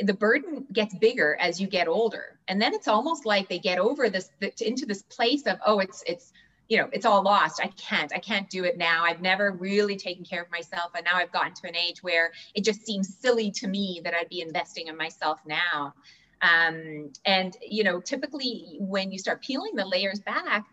the 0.00 0.14
burden 0.14 0.66
gets 0.72 0.94
bigger 0.96 1.36
as 1.40 1.60
you 1.60 1.66
get 1.66 1.86
older 1.86 2.40
and 2.48 2.60
then 2.60 2.74
it's 2.74 2.88
almost 2.88 3.26
like 3.26 3.48
they 3.48 3.58
get 3.58 3.78
over 3.78 4.08
this 4.08 4.30
into 4.60 4.86
this 4.86 5.02
place 5.02 5.46
of 5.46 5.58
oh 5.66 5.78
it's 5.78 6.02
it's 6.06 6.32
you 6.72 6.78
know 6.78 6.88
it's 6.90 7.04
all 7.04 7.22
lost. 7.22 7.60
I 7.62 7.68
can't 7.68 8.10
i 8.14 8.18
can't 8.18 8.48
do 8.48 8.64
it 8.64 8.78
now. 8.78 9.04
I've 9.04 9.20
never 9.20 9.52
really 9.52 9.94
taken 9.94 10.24
care 10.24 10.40
of 10.40 10.50
myself 10.50 10.92
and 10.96 11.04
now 11.04 11.16
i've 11.16 11.30
gotten 11.30 11.52
to 11.52 11.68
an 11.68 11.76
age 11.76 12.02
where 12.02 12.32
it 12.54 12.64
just 12.64 12.86
seems 12.86 13.14
silly 13.18 13.50
to 13.50 13.68
me 13.68 14.00
that 14.04 14.14
i'd 14.14 14.30
be 14.30 14.40
investing 14.40 14.86
in 14.86 14.96
myself 14.96 15.38
now. 15.46 15.92
Um, 16.40 17.12
and 17.26 17.54
you 17.60 17.84
know 17.84 18.00
typically 18.00 18.78
when 18.80 19.12
you 19.12 19.18
start 19.18 19.42
peeling 19.42 19.72
the 19.74 19.84
layers 19.84 20.20
back 20.20 20.64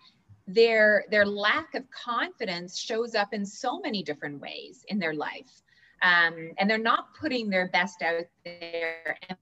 their 0.48 1.04
their 1.12 1.26
lack 1.26 1.76
of 1.76 1.84
confidence 1.92 2.80
shows 2.80 3.14
up 3.14 3.34
in 3.34 3.46
so 3.46 3.82
many 3.82 4.02
different 4.02 4.40
ways 4.40 4.86
in 4.88 5.00
their 5.00 5.14
life. 5.14 5.52
Um, 6.02 6.52
and 6.58 6.70
they're 6.70 6.78
not 6.78 7.14
putting 7.20 7.50
their 7.50 7.68
best 7.68 8.02
out 8.02 8.24
there. 8.46 9.18
And 9.28 9.38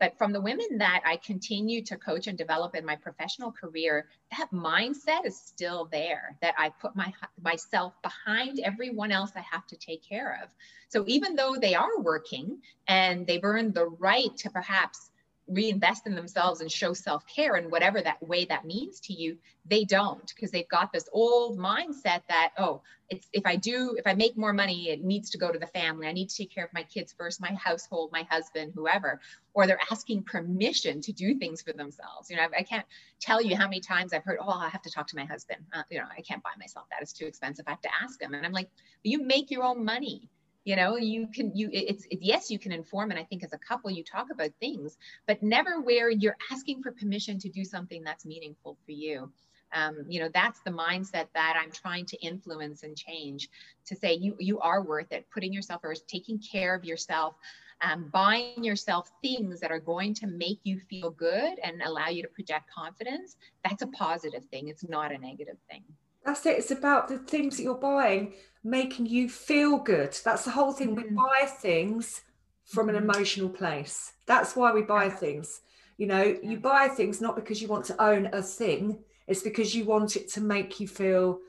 But 0.00 0.16
from 0.16 0.32
the 0.32 0.40
women 0.40 0.78
that 0.78 1.02
I 1.04 1.16
continue 1.16 1.82
to 1.84 1.96
coach 1.96 2.26
and 2.26 2.38
develop 2.38 2.76
in 2.76 2.84
my 2.84 2.96
professional 2.96 3.50
career, 3.50 4.08
that 4.36 4.50
mindset 4.52 5.26
is 5.26 5.36
still 5.40 5.88
there 5.90 6.36
that 6.40 6.54
I 6.56 6.70
put 6.70 6.94
my 6.94 7.12
myself 7.40 7.94
behind 8.02 8.60
everyone 8.60 9.10
else 9.10 9.32
I 9.34 9.44
have 9.50 9.66
to 9.68 9.76
take 9.76 10.02
care 10.02 10.40
of. 10.42 10.50
So 10.88 11.04
even 11.06 11.34
though 11.34 11.56
they 11.56 11.74
are 11.74 12.00
working 12.00 12.58
and 12.86 13.26
they've 13.26 13.42
earned 13.42 13.74
the 13.74 13.86
right 13.86 14.34
to 14.38 14.50
perhaps 14.50 15.07
reinvest 15.48 16.06
in 16.06 16.14
themselves 16.14 16.60
and 16.60 16.70
show 16.70 16.92
self-care 16.92 17.54
and 17.56 17.70
whatever 17.70 18.00
that 18.00 18.22
way 18.26 18.44
that 18.44 18.64
means 18.64 19.00
to 19.00 19.12
you 19.12 19.36
they 19.66 19.84
don't 19.84 20.32
because 20.34 20.50
they've 20.50 20.68
got 20.68 20.92
this 20.92 21.08
old 21.12 21.58
mindset 21.58 22.20
that 22.28 22.52
oh 22.58 22.82
it's 23.08 23.28
if 23.32 23.46
i 23.46 23.56
do 23.56 23.94
if 23.98 24.06
i 24.06 24.14
make 24.14 24.36
more 24.36 24.52
money 24.52 24.90
it 24.90 25.02
needs 25.02 25.30
to 25.30 25.38
go 25.38 25.50
to 25.50 25.58
the 25.58 25.66
family. 25.68 26.06
I 26.06 26.12
need 26.12 26.28
to 26.28 26.36
take 26.36 26.54
care 26.54 26.64
of 26.64 26.72
my 26.72 26.82
kids 26.82 27.14
first 27.16 27.40
my 27.40 27.52
household 27.54 28.10
my 28.12 28.22
husband 28.30 28.72
whoever. 28.74 29.20
Or 29.54 29.66
they're 29.66 29.80
asking 29.90 30.22
permission 30.22 31.00
to 31.00 31.12
do 31.12 31.34
things 31.34 31.62
for 31.62 31.72
themselves. 31.72 32.30
You 32.30 32.36
know 32.36 32.42
i, 32.42 32.58
I 32.58 32.62
can't 32.62 32.86
tell 33.20 33.42
you 33.42 33.56
how 33.56 33.64
many 33.64 33.80
times 33.80 34.12
i've 34.12 34.24
heard 34.24 34.38
oh 34.40 34.50
i 34.50 34.68
have 34.68 34.82
to 34.82 34.90
talk 34.90 35.06
to 35.08 35.16
my 35.16 35.24
husband. 35.24 35.60
Uh, 35.72 35.82
you 35.90 35.98
know 35.98 36.06
i 36.16 36.20
can't 36.20 36.42
buy 36.42 36.50
myself 36.58 36.86
that. 36.90 37.02
It's 37.02 37.12
too 37.12 37.26
expensive. 37.26 37.64
I 37.66 37.70
have 37.70 37.82
to 37.82 37.90
ask 38.02 38.20
him. 38.20 38.34
And 38.34 38.44
i'm 38.44 38.52
like 38.52 38.70
you 39.02 39.22
make 39.22 39.50
your 39.50 39.64
own 39.64 39.84
money 39.84 40.28
you 40.68 40.76
know 40.76 40.98
you 40.98 41.26
can 41.26 41.50
you 41.56 41.70
it's 41.72 42.04
it, 42.10 42.18
yes 42.20 42.50
you 42.50 42.58
can 42.58 42.72
inform 42.72 43.10
and 43.10 43.18
i 43.18 43.24
think 43.24 43.42
as 43.42 43.54
a 43.54 43.58
couple 43.58 43.90
you 43.90 44.04
talk 44.04 44.26
about 44.30 44.50
things 44.60 44.98
but 45.26 45.42
never 45.42 45.80
where 45.80 46.10
you're 46.10 46.36
asking 46.52 46.82
for 46.82 46.92
permission 46.92 47.38
to 47.38 47.48
do 47.48 47.64
something 47.64 48.04
that's 48.04 48.26
meaningful 48.26 48.76
for 48.84 48.92
you. 48.92 49.32
Um, 49.72 50.04
you 50.08 50.20
know 50.20 50.30
that's 50.32 50.60
the 50.60 50.70
mindset 50.70 51.26
that 51.34 51.54
i'm 51.60 51.70
trying 51.70 52.06
to 52.06 52.16
influence 52.24 52.82
and 52.84 52.96
change 52.96 53.48
to 53.86 53.94
say 53.94 54.14
you 54.14 54.34
you 54.38 54.58
are 54.60 54.82
worth 54.82 55.10
it. 55.12 55.26
Putting 55.30 55.52
yourself 55.52 55.80
first 55.82 56.06
taking 56.06 56.38
care 56.38 56.74
of 56.74 56.84
yourself 56.84 57.34
um, 57.80 58.10
buying 58.12 58.64
yourself 58.64 59.10
things 59.22 59.60
that 59.60 59.70
are 59.70 59.78
going 59.78 60.12
to 60.14 60.26
make 60.26 60.60
you 60.64 60.80
feel 60.90 61.10
good 61.10 61.54
and 61.62 61.80
allow 61.82 62.08
you 62.08 62.22
to 62.22 62.28
project 62.28 62.70
confidence 62.74 63.36
that's 63.64 63.82
a 63.82 63.86
positive 63.88 64.44
thing. 64.50 64.68
It's 64.68 64.86
not 64.88 65.12
a 65.12 65.18
negative 65.18 65.58
thing. 65.70 65.84
That's 66.24 66.44
it. 66.44 66.58
It's 66.58 66.70
about 66.70 67.08
the 67.08 67.18
things 67.18 67.56
that 67.56 67.62
you're 67.62 67.74
buying 67.74 68.34
making 68.68 69.06
you 69.06 69.28
feel 69.28 69.78
good. 69.78 70.16
That's 70.24 70.44
the 70.44 70.50
whole 70.50 70.72
thing. 70.72 70.94
Mm-hmm. 70.94 71.10
We 71.10 71.16
buy 71.16 71.46
things 71.46 72.22
from 72.64 72.88
an 72.88 72.94
mm-hmm. 72.94 73.10
emotional 73.10 73.48
place. 73.48 74.12
That's 74.26 74.56
why 74.56 74.72
we 74.72 74.82
buy 74.82 75.10
things. 75.10 75.60
You 75.96 76.06
know, 76.06 76.36
you 76.42 76.58
buy 76.58 76.88
things 76.88 77.20
not 77.20 77.36
because 77.36 77.60
you 77.60 77.68
want 77.68 77.86
to 77.86 78.02
own 78.02 78.28
a 78.32 78.42
thing, 78.42 78.98
it's 79.26 79.42
because 79.42 79.74
you 79.74 79.84
want 79.84 80.16
it 80.16 80.30
to 80.32 80.40
make 80.40 80.80
you 80.80 80.86
feel 80.88 81.40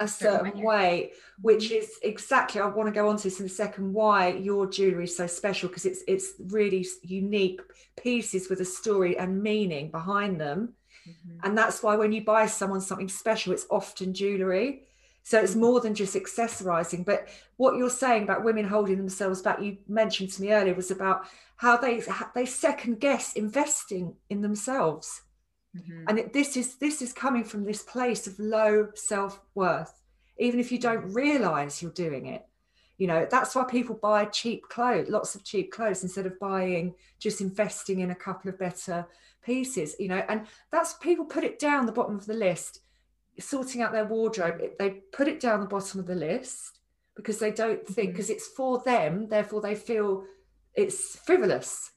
a 0.00 0.06
certain 0.06 0.62
way, 0.62 1.10
which 1.42 1.64
mm-hmm. 1.70 1.78
is 1.78 1.90
exactly 2.02 2.60
I 2.60 2.66
want 2.66 2.88
to 2.88 2.94
go 2.94 3.08
on 3.08 3.16
to 3.16 3.24
this 3.24 3.40
in 3.40 3.46
a 3.46 3.48
second 3.48 3.92
why 3.92 4.28
your 4.28 4.66
jewelry 4.68 5.04
is 5.04 5.16
so 5.16 5.26
special 5.26 5.68
because 5.68 5.84
it's 5.84 6.02
it's 6.06 6.34
really 6.38 6.86
unique 7.02 7.60
pieces 8.00 8.48
with 8.48 8.60
a 8.60 8.64
story 8.64 9.18
and 9.18 9.42
meaning 9.42 9.90
behind 9.90 10.40
them 10.40 10.74
Mm-hmm. 11.08 11.46
And 11.46 11.58
that's 11.58 11.82
why 11.82 11.96
when 11.96 12.12
you 12.12 12.24
buy 12.24 12.46
someone 12.46 12.80
something 12.80 13.08
special, 13.08 13.52
it's 13.52 13.66
often 13.70 14.14
jewelry. 14.14 14.82
So 15.28 15.38
it's 15.38 15.54
more 15.54 15.78
than 15.80 15.94
just 15.94 16.14
accessorizing. 16.14 17.04
But 17.04 17.28
what 17.58 17.76
you're 17.76 17.90
saying 17.90 18.22
about 18.22 18.44
women 18.44 18.64
holding 18.64 18.96
themselves 18.96 19.42
back, 19.42 19.60
you 19.60 19.76
mentioned 19.86 20.32
to 20.32 20.40
me 20.40 20.54
earlier, 20.54 20.72
was 20.72 20.90
about 20.90 21.26
how 21.58 21.76
they 21.76 22.02
they 22.34 22.46
second 22.46 22.98
guess 22.98 23.34
investing 23.34 24.14
in 24.30 24.40
themselves. 24.40 25.20
Mm-hmm. 25.76 26.04
And 26.08 26.18
it, 26.18 26.32
this 26.32 26.56
is 26.56 26.76
this 26.76 27.02
is 27.02 27.12
coming 27.12 27.44
from 27.44 27.64
this 27.64 27.82
place 27.82 28.26
of 28.26 28.38
low 28.38 28.88
self 28.94 29.42
worth, 29.54 30.00
even 30.38 30.60
if 30.60 30.72
you 30.72 30.78
don't 30.78 31.12
realize 31.12 31.82
you're 31.82 31.90
doing 31.90 32.24
it. 32.24 32.46
You 32.96 33.08
know 33.08 33.26
that's 33.30 33.54
why 33.54 33.64
people 33.64 33.96
buy 33.96 34.24
cheap 34.24 34.62
clothes, 34.70 35.10
lots 35.10 35.34
of 35.34 35.44
cheap 35.44 35.70
clothes, 35.70 36.02
instead 36.02 36.24
of 36.24 36.40
buying 36.40 36.94
just 37.18 37.42
investing 37.42 38.00
in 38.00 38.12
a 38.12 38.14
couple 38.14 38.48
of 38.48 38.58
better 38.58 39.06
pieces 39.40 39.94
you 40.00 40.08
know 40.08 40.22
and 40.28 40.46
that's 40.72 40.94
people 40.94 41.24
put 41.24 41.44
it 41.44 41.60
down 41.60 41.86
the 41.86 41.92
bottom 41.92 42.16
of 42.16 42.26
the 42.26 42.34
list 42.34 42.80
sorting 43.40 43.82
out 43.82 43.92
their 43.92 44.04
wardrobe 44.04 44.60
they 44.78 44.90
put 45.12 45.28
it 45.28 45.40
down 45.40 45.60
the 45.60 45.66
bottom 45.66 46.00
of 46.00 46.06
the 46.06 46.14
list 46.14 46.78
because 47.16 47.38
they 47.38 47.50
don't 47.50 47.86
think 47.86 48.12
because 48.12 48.26
mm-hmm. 48.26 48.34
it's 48.34 48.48
for 48.48 48.80
them 48.84 49.28
therefore 49.28 49.60
they 49.60 49.74
feel 49.74 50.24
it's 50.74 51.16
frivolous 51.16 51.90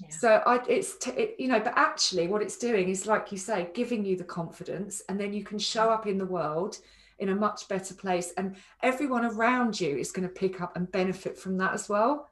yeah. 0.00 0.08
so 0.10 0.42
I, 0.46 0.60
it's 0.68 0.96
t- 0.98 1.10
it, 1.12 1.36
you 1.38 1.48
know 1.48 1.60
but 1.60 1.74
actually 1.76 2.28
what 2.28 2.42
it's 2.42 2.56
doing 2.56 2.88
is 2.88 3.06
like 3.06 3.32
you 3.32 3.38
say 3.38 3.68
giving 3.74 4.04
you 4.04 4.16
the 4.16 4.24
confidence 4.24 5.02
and 5.08 5.18
then 5.18 5.32
you 5.32 5.44
can 5.44 5.58
show 5.58 5.90
up 5.90 6.06
in 6.06 6.18
the 6.18 6.26
world 6.26 6.78
in 7.18 7.28
a 7.28 7.34
much 7.34 7.68
better 7.68 7.94
place 7.94 8.32
and 8.36 8.56
everyone 8.82 9.24
around 9.24 9.80
you 9.80 9.96
is 9.96 10.12
going 10.12 10.26
to 10.26 10.34
pick 10.34 10.60
up 10.60 10.76
and 10.76 10.90
benefit 10.92 11.38
from 11.38 11.56
that 11.58 11.72
as 11.72 11.88
well 11.88 12.28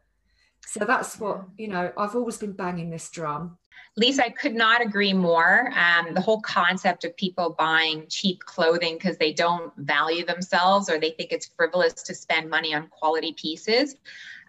so 0.66 0.84
that's 0.84 1.18
what 1.18 1.42
you 1.56 1.68
know 1.68 1.92
i've 1.96 2.14
always 2.14 2.36
been 2.36 2.52
banging 2.52 2.90
this 2.90 3.10
drum 3.10 3.56
Lisa, 3.96 4.24
I 4.24 4.30
could 4.30 4.54
not 4.54 4.80
agree 4.82 5.12
more. 5.12 5.72
Um, 5.76 6.14
the 6.14 6.20
whole 6.20 6.40
concept 6.40 7.04
of 7.04 7.16
people 7.16 7.54
buying 7.58 8.06
cheap 8.08 8.40
clothing 8.40 8.94
because 8.94 9.18
they 9.18 9.32
don't 9.32 9.72
value 9.76 10.24
themselves 10.24 10.88
or 10.88 10.98
they 10.98 11.10
think 11.10 11.32
it's 11.32 11.50
frivolous 11.56 11.94
to 12.04 12.14
spend 12.14 12.48
money 12.48 12.74
on 12.74 12.88
quality 12.88 13.32
pieces. 13.32 13.96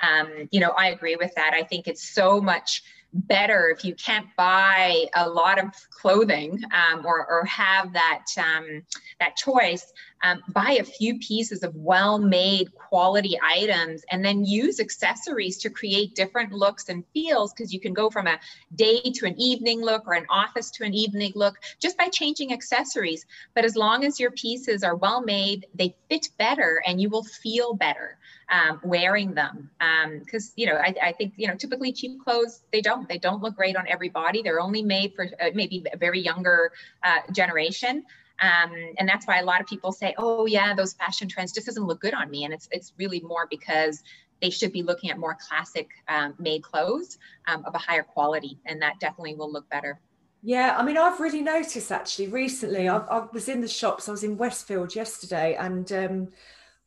Um, 0.02 0.48
you 0.52 0.60
know, 0.60 0.72
I 0.78 0.90
agree 0.90 1.16
with 1.16 1.34
that. 1.36 1.54
I 1.54 1.64
think 1.64 1.88
it's 1.88 2.08
so 2.08 2.40
much 2.40 2.84
better 3.14 3.70
if 3.70 3.84
you 3.84 3.94
can't 3.96 4.28
buy 4.38 5.06
a 5.16 5.30
lot 5.30 5.60
of 5.60 5.66
clothing 5.90 6.62
um, 6.74 7.06
or, 7.06 7.28
or 7.28 7.46
have 7.46 7.92
that 7.94 8.26
um, 8.38 8.84
that 9.20 9.36
choice 9.36 9.92
um, 10.24 10.42
buy 10.50 10.78
a 10.80 10.84
few 10.84 11.18
pieces 11.20 11.64
of 11.64 11.76
well-made 11.76 12.74
quality 12.74 13.38
items 13.44 14.04
and 14.12 14.24
then 14.24 14.46
use 14.46 14.80
accessories 14.80 15.58
to 15.58 15.70
create 15.70 16.16
different 16.16 16.54
looks 16.54 16.90
and 16.90 17.04
feels 17.14 17.54
because 17.54 17.74
you 17.74 17.80
can 17.80 17.94
go 17.94 18.10
from 18.10 18.28
a 18.28 18.40
day 18.76 19.02
to 19.02 19.26
an 19.26 19.40
evening 19.40 19.82
look 19.82 20.08
or 20.08 20.14
an 20.14 20.26
office 20.30 20.70
to 20.72 20.84
an 20.84 20.94
evening 20.94 21.32
look 21.36 21.56
just 21.80 21.98
by 21.98 22.08
changing 22.08 22.54
accessories. 22.54 23.26
But 23.56 23.66
as 23.66 23.76
long 23.76 24.06
as 24.06 24.20
your 24.20 24.32
pieces 24.32 24.84
are 24.84 24.96
well 24.96 25.22
made 25.22 25.66
they 25.74 25.96
fit 26.10 26.30
better 26.38 26.82
and 26.86 27.02
you 27.02 27.10
will 27.10 27.24
feel 27.24 27.74
better 27.74 28.18
um, 28.52 28.80
wearing 28.84 29.34
them. 29.34 29.72
Because 30.20 30.50
um, 30.50 30.54
you 30.56 30.68
know 30.68 30.76
I, 30.76 30.94
I, 31.02 31.12
think 31.14 31.34
you 31.38 31.48
know 31.48 31.56
typically 31.56 31.92
cheap 31.94 32.22
clothes 32.24 32.62
they 32.72 32.82
don't. 32.82 33.08
They 33.08 33.18
don't 33.18 33.42
look 33.42 33.56
great 33.56 33.76
on 33.76 33.86
everybody 33.88 34.42
they're 34.42 34.60
only 34.60 34.84
made 34.84 35.14
for 35.16 35.26
uh, 35.26 35.50
maybe 35.56 35.84
a 35.92 35.98
very 35.98 36.20
younger 36.20 36.72
uh, 37.04 37.20
generation. 37.32 38.04
Um, 38.42 38.72
and 38.98 39.08
that's 39.08 39.28
why 39.28 39.40
a 39.40 39.46
lot 39.46 39.62
of 39.62 39.68
people 39.68 39.92
say 39.92 40.14
oh 40.18 40.46
yeah 40.46 40.74
those 40.74 40.94
fashion 40.94 41.28
trends 41.28 41.52
just 41.52 41.68
doesn't 41.68 41.86
look 41.86 42.02
good 42.02 42.14
on 42.14 42.30
me. 42.30 42.44
And 42.44 42.54
it's 42.54 42.68
it's 42.72 42.94
really 42.98 43.22
more 43.22 43.48
because 43.50 44.04
they 44.42 44.50
should 44.50 44.74
be 44.74 44.84
looking 44.84 45.12
at 45.12 45.18
more 45.18 45.38
classic 45.48 45.90
um, 46.08 46.34
made 46.40 46.64
clothes 46.64 47.18
um, 47.48 47.64
of 47.66 47.76
a 47.76 47.78
higher 47.78 48.04
quality 48.04 48.60
and 48.66 48.82
that 48.82 49.00
definitely 49.00 49.36
will 49.36 49.52
look 49.52 49.70
better. 49.70 50.00
Yeah, 50.44 50.76
I 50.76 50.84
mean, 50.84 50.98
I've 50.98 51.20
really 51.20 51.42
noticed 51.42 51.92
actually 51.92 52.28
recently. 52.28 52.90
I, 52.90 52.98
I 52.98 53.28
was 53.32 53.48
in 53.48 53.62
the 53.62 53.68
shops. 53.68 54.10
I 54.10 54.12
was 54.12 54.24
in 54.24 54.38
Westfield 54.38 54.96
yesterday, 54.96 55.54
and 55.54 55.92
um, 55.92 56.30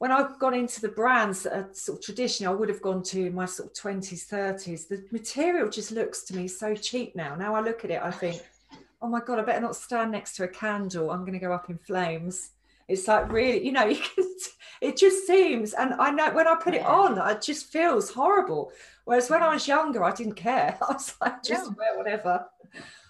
when 0.04 0.12
I've 0.12 0.38
gone 0.38 0.52
into 0.52 0.82
the 0.82 0.88
brands 0.88 1.44
that 1.44 1.54
are 1.54 1.68
sort 1.72 1.98
of 1.98 2.04
traditional, 2.04 2.52
I 2.52 2.56
would 2.56 2.68
have 2.68 2.82
gone 2.82 3.02
to 3.04 3.30
my 3.30 3.46
sort 3.46 3.70
of 3.70 3.74
20s, 3.74 4.28
30s. 4.28 4.86
The 4.86 5.02
material 5.10 5.70
just 5.70 5.92
looks 5.92 6.24
to 6.24 6.36
me 6.36 6.46
so 6.46 6.74
cheap 6.74 7.16
now. 7.16 7.34
Now 7.34 7.54
I 7.54 7.62
look 7.62 7.86
at 7.86 7.90
it, 7.90 8.02
I 8.02 8.10
think, 8.10 8.42
oh 9.00 9.08
my 9.08 9.20
God, 9.20 9.38
I 9.38 9.42
better 9.44 9.62
not 9.62 9.76
stand 9.76 10.12
next 10.12 10.36
to 10.36 10.44
a 10.44 10.48
candle. 10.48 11.10
I'm 11.10 11.20
going 11.20 11.32
to 11.32 11.38
go 11.38 11.54
up 11.54 11.70
in 11.70 11.78
flames. 11.78 12.50
It's 12.86 13.08
like 13.08 13.32
really, 13.32 13.64
you 13.64 13.72
know, 13.72 13.86
you 13.86 13.96
can, 13.96 14.26
it 14.82 14.98
just 14.98 15.26
seems, 15.26 15.72
and 15.72 15.94
I 15.94 16.10
know 16.10 16.34
when 16.34 16.48
I 16.48 16.56
put 16.56 16.74
it 16.74 16.84
on, 16.84 17.16
it 17.16 17.40
just 17.40 17.72
feels 17.72 18.10
horrible. 18.10 18.72
Whereas 19.06 19.30
when 19.30 19.42
I 19.42 19.54
was 19.54 19.66
younger, 19.66 20.04
I 20.04 20.12
didn't 20.12 20.34
care. 20.34 20.76
I 20.82 20.92
was 20.92 21.14
like, 21.18 21.42
just 21.42 21.70
yeah. 21.70 21.76
wear 21.78 21.96
whatever. 21.96 22.44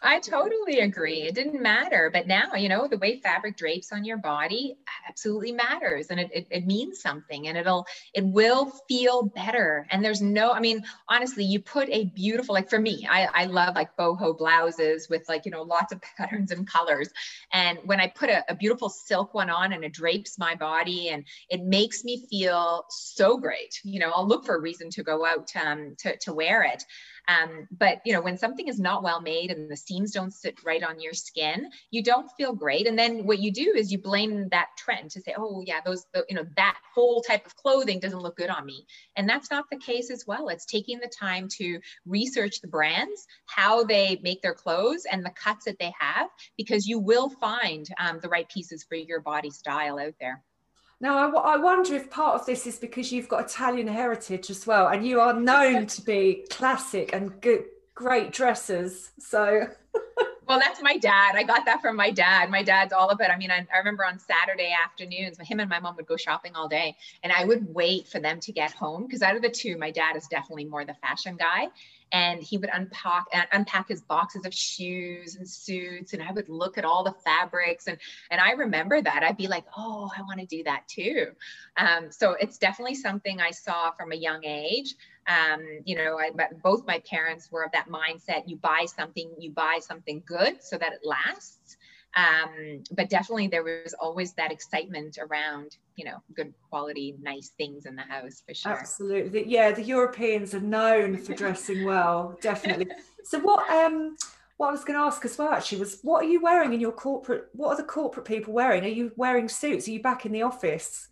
I 0.04 0.20
totally 0.20 0.80
agree. 0.80 1.22
It 1.22 1.34
didn't 1.34 1.62
matter. 1.62 2.10
But 2.12 2.26
now, 2.26 2.54
you 2.54 2.68
know, 2.68 2.86
the 2.86 2.98
way 2.98 3.20
fabric 3.20 3.56
drapes 3.56 3.90
on 3.90 4.04
your 4.04 4.18
body 4.18 4.76
absolutely 5.08 5.52
matters 5.52 6.08
and 6.10 6.20
it, 6.20 6.30
it, 6.32 6.46
it, 6.50 6.66
means 6.66 7.00
something 7.00 7.48
and 7.48 7.56
it'll, 7.56 7.86
it 8.12 8.22
will 8.22 8.66
feel 8.86 9.22
better. 9.34 9.86
And 9.90 10.04
there's 10.04 10.20
no, 10.20 10.52
I 10.52 10.60
mean, 10.60 10.84
honestly, 11.08 11.42
you 11.44 11.58
put 11.58 11.88
a 11.88 12.04
beautiful, 12.04 12.54
like 12.54 12.68
for 12.68 12.78
me, 12.78 13.08
I, 13.10 13.28
I 13.32 13.44
love 13.46 13.76
like 13.76 13.96
boho 13.96 14.36
blouses 14.36 15.08
with 15.08 15.26
like, 15.26 15.46
you 15.46 15.50
know, 15.50 15.62
lots 15.62 15.90
of 15.90 16.02
patterns 16.18 16.50
and 16.50 16.66
colors. 16.66 17.08
And 17.54 17.78
when 17.84 17.98
I 17.98 18.08
put 18.08 18.28
a, 18.28 18.44
a 18.50 18.54
beautiful 18.54 18.90
silk 18.90 19.32
one 19.32 19.48
on 19.48 19.72
and 19.72 19.84
it 19.84 19.94
drapes 19.94 20.38
my 20.38 20.54
body 20.54 21.08
and 21.08 21.24
it 21.48 21.62
makes 21.62 22.04
me 22.04 22.26
feel 22.28 22.84
so 22.90 23.38
great, 23.38 23.80
you 23.84 24.00
know, 24.00 24.10
I'll 24.14 24.28
look 24.28 24.44
for 24.44 24.56
a 24.56 24.60
reason 24.60 24.90
to 24.90 25.02
go 25.02 25.24
out 25.24 25.50
um, 25.56 25.94
to, 26.00 26.14
to 26.18 26.34
wear 26.34 26.62
it. 26.62 26.84
Um, 27.28 27.66
but 27.70 28.00
you 28.04 28.12
know, 28.12 28.20
when 28.20 28.36
something 28.36 28.68
is 28.68 28.78
not 28.78 29.02
well 29.02 29.20
made 29.20 29.50
and 29.50 29.70
the 29.70 29.76
seams 29.76 30.12
don't 30.12 30.32
sit 30.32 30.64
right 30.64 30.82
on 30.82 31.00
your 31.00 31.14
skin, 31.14 31.70
you 31.90 32.02
don't 32.02 32.30
feel 32.36 32.54
great. 32.54 32.86
And 32.86 32.98
then 32.98 33.26
what 33.26 33.38
you 33.38 33.52
do 33.52 33.72
is 33.74 33.90
you 33.90 33.98
blame 33.98 34.48
that 34.50 34.68
trend 34.76 35.10
to 35.12 35.20
say, 35.20 35.34
oh 35.36 35.62
yeah, 35.66 35.80
those, 35.84 36.04
you 36.28 36.36
know, 36.36 36.46
that 36.56 36.78
whole 36.94 37.22
type 37.22 37.46
of 37.46 37.56
clothing 37.56 38.00
doesn't 38.00 38.20
look 38.20 38.36
good 38.36 38.50
on 38.50 38.66
me. 38.66 38.86
And 39.16 39.28
that's 39.28 39.50
not 39.50 39.64
the 39.70 39.78
case 39.78 40.10
as 40.10 40.24
well. 40.26 40.48
It's 40.48 40.66
taking 40.66 41.00
the 41.00 41.08
time 41.08 41.48
to 41.58 41.80
research 42.06 42.60
the 42.60 42.68
brands, 42.68 43.26
how 43.46 43.84
they 43.84 44.20
make 44.22 44.42
their 44.42 44.54
clothes 44.54 45.06
and 45.10 45.24
the 45.24 45.30
cuts 45.30 45.64
that 45.64 45.78
they 45.78 45.92
have, 45.98 46.28
because 46.56 46.86
you 46.86 46.98
will 46.98 47.30
find 47.30 47.88
um, 47.98 48.20
the 48.20 48.28
right 48.28 48.48
pieces 48.48 48.84
for 48.84 48.96
your 48.96 49.20
body 49.20 49.50
style 49.50 49.98
out 49.98 50.14
there. 50.20 50.42
Now, 51.04 51.18
I, 51.18 51.52
I 51.52 51.56
wonder 51.58 51.94
if 51.94 52.08
part 52.08 52.40
of 52.40 52.46
this 52.46 52.66
is 52.66 52.78
because 52.78 53.12
you've 53.12 53.28
got 53.28 53.44
Italian 53.44 53.86
heritage 53.86 54.48
as 54.48 54.66
well, 54.66 54.88
and 54.88 55.06
you 55.06 55.20
are 55.20 55.38
known 55.38 55.86
to 55.86 56.00
be 56.00 56.46
classic 56.48 57.10
and 57.12 57.38
good, 57.42 57.64
great 57.94 58.32
dressers. 58.32 59.10
So, 59.18 59.66
well, 60.46 60.58
that's 60.58 60.82
my 60.82 60.96
dad. 60.98 61.36
I 61.36 61.42
got 61.42 61.64
that 61.64 61.80
from 61.80 61.96
my 61.96 62.10
dad. 62.10 62.50
My 62.50 62.62
dad's 62.62 62.92
all 62.92 63.10
about. 63.10 63.30
I 63.30 63.36
mean, 63.36 63.50
I, 63.50 63.66
I 63.72 63.78
remember 63.78 64.04
on 64.04 64.18
Saturday 64.18 64.74
afternoons, 64.84 65.38
him 65.40 65.60
and 65.60 65.68
my 65.68 65.80
mom 65.80 65.96
would 65.96 66.06
go 66.06 66.16
shopping 66.16 66.54
all 66.54 66.68
day, 66.68 66.96
and 67.22 67.32
I 67.32 67.44
would 67.44 67.74
wait 67.74 68.08
for 68.08 68.20
them 68.20 68.40
to 68.40 68.52
get 68.52 68.72
home 68.72 69.04
because 69.06 69.22
out 69.22 69.36
of 69.36 69.42
the 69.42 69.50
two, 69.50 69.78
my 69.78 69.90
dad 69.90 70.16
is 70.16 70.26
definitely 70.26 70.66
more 70.66 70.84
the 70.84 70.94
fashion 70.94 71.36
guy, 71.36 71.68
and 72.12 72.42
he 72.42 72.56
would 72.56 72.70
unpack 72.72 73.24
uh, 73.34 73.42
unpack 73.52 73.88
his 73.88 74.00
boxes 74.02 74.46
of 74.46 74.54
shoes 74.54 75.36
and 75.36 75.48
suits 75.48 76.12
and 76.12 76.22
i 76.22 76.32
would 76.32 76.48
look 76.48 76.78
at 76.78 76.84
all 76.84 77.02
the 77.02 77.14
fabrics 77.24 77.86
and 77.86 77.98
and 78.30 78.40
i 78.40 78.52
remember 78.52 79.02
that 79.02 79.22
i'd 79.22 79.36
be 79.36 79.48
like 79.48 79.64
oh 79.76 80.10
i 80.16 80.22
want 80.22 80.38
to 80.38 80.46
do 80.46 80.62
that 80.62 80.86
too 80.86 81.26
um, 81.76 82.10
so 82.10 82.32
it's 82.40 82.56
definitely 82.56 82.94
something 82.94 83.40
i 83.40 83.50
saw 83.50 83.90
from 83.90 84.12
a 84.12 84.16
young 84.16 84.44
age 84.44 84.94
um, 85.26 85.60
you 85.84 85.96
know 85.96 86.18
I, 86.18 86.30
both 86.62 86.86
my 86.86 87.02
parents 87.08 87.50
were 87.50 87.64
of 87.64 87.72
that 87.72 87.88
mindset 87.88 88.42
you 88.46 88.56
buy 88.56 88.86
something 88.86 89.30
you 89.38 89.52
buy 89.52 89.78
something 89.80 90.22
good 90.26 90.62
so 90.62 90.78
that 90.78 90.92
it 90.92 91.00
lasts. 91.04 91.76
Um, 92.16 92.84
but 92.92 93.10
definitely 93.10 93.48
there 93.48 93.64
was 93.64 93.92
always 93.98 94.34
that 94.34 94.52
excitement 94.52 95.18
around 95.18 95.76
you 95.96 96.04
know 96.04 96.18
good 96.34 96.52
quality 96.70 97.16
nice 97.20 97.50
things 97.56 97.86
in 97.86 97.96
the 97.96 98.02
house 98.02 98.42
for 98.46 98.54
sure. 98.54 98.72
Absolutely. 98.72 99.44
Yeah 99.46 99.72
the 99.72 99.82
europeans 99.82 100.54
are 100.54 100.60
known 100.60 101.16
for 101.16 101.34
dressing 101.34 101.84
well 101.84 102.38
definitely. 102.40 102.86
So 103.24 103.40
what 103.40 103.68
um 103.70 104.16
what 104.56 104.68
i 104.68 104.70
was 104.70 104.84
going 104.84 104.96
to 104.96 105.04
ask 105.04 105.24
as 105.24 105.36
well 105.36 105.48
actually 105.48 105.78
was 105.78 105.98
what 106.02 106.24
are 106.24 106.28
you 106.28 106.40
wearing 106.40 106.72
in 106.72 106.78
your 106.78 106.92
corporate 106.92 107.48
what 107.52 107.70
are 107.70 107.76
the 107.76 107.82
corporate 107.82 108.26
people 108.26 108.52
wearing? 108.52 108.84
Are 108.84 108.88
you 108.88 109.10
wearing 109.16 109.48
suits? 109.48 109.88
Are 109.88 109.90
you 109.90 110.02
back 110.02 110.24
in 110.26 110.32
the 110.32 110.42
office 110.42 111.08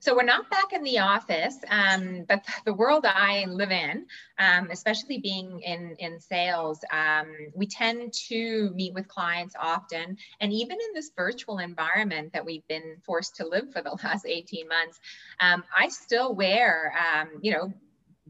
so 0.00 0.14
we're 0.14 0.22
not 0.22 0.48
back 0.48 0.72
in 0.72 0.84
the 0.84 1.00
office, 1.00 1.56
um, 1.68 2.24
but 2.28 2.44
the 2.64 2.72
world 2.72 3.04
I 3.04 3.46
live 3.48 3.72
in, 3.72 4.06
um, 4.38 4.68
especially 4.70 5.18
being 5.18 5.60
in, 5.60 5.96
in 5.98 6.20
sales, 6.20 6.80
um, 6.92 7.26
we 7.54 7.66
tend 7.66 8.12
to 8.28 8.70
meet 8.74 8.94
with 8.94 9.08
clients 9.08 9.56
often. 9.58 10.16
And 10.40 10.52
even 10.52 10.72
in 10.72 10.94
this 10.94 11.10
virtual 11.16 11.58
environment 11.58 12.32
that 12.32 12.46
we've 12.46 12.66
been 12.68 12.98
forced 13.04 13.36
to 13.36 13.46
live 13.46 13.72
for 13.72 13.82
the 13.82 13.90
last 14.04 14.24
18 14.24 14.68
months, 14.68 15.00
um, 15.40 15.64
I 15.76 15.88
still 15.88 16.32
wear, 16.34 16.94
um, 16.96 17.30
you 17.42 17.52
know, 17.52 17.72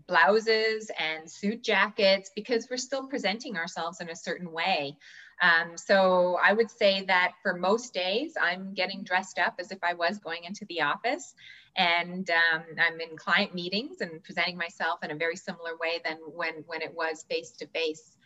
blouses 0.06 0.90
and 0.98 1.30
suit 1.30 1.62
jackets 1.62 2.30
because 2.34 2.66
we're 2.70 2.78
still 2.78 3.06
presenting 3.08 3.56
ourselves 3.56 4.00
in 4.00 4.08
a 4.08 4.16
certain 4.16 4.52
way. 4.52 4.96
Um, 5.40 5.76
so 5.76 6.38
I 6.42 6.52
would 6.52 6.70
say 6.70 7.04
that 7.04 7.32
for 7.42 7.54
most 7.54 7.94
days, 7.94 8.34
I'm 8.40 8.74
getting 8.74 9.02
dressed 9.02 9.38
up 9.38 9.54
as 9.58 9.70
if 9.70 9.78
I 9.82 9.94
was 9.94 10.18
going 10.18 10.44
into 10.44 10.64
the 10.66 10.82
office. 10.82 11.34
And 11.76 12.28
um, 12.30 12.62
I'm 12.78 13.00
in 13.00 13.16
client 13.16 13.54
meetings 13.54 14.00
and 14.00 14.22
presenting 14.24 14.56
myself 14.56 15.04
in 15.04 15.12
a 15.12 15.14
very 15.14 15.36
similar 15.36 15.76
way 15.80 16.00
than 16.04 16.16
when, 16.34 16.64
when 16.66 16.82
it 16.82 16.92
was 16.92 17.24
face 17.30 17.52
to 17.52 17.66
face. 17.68 18.16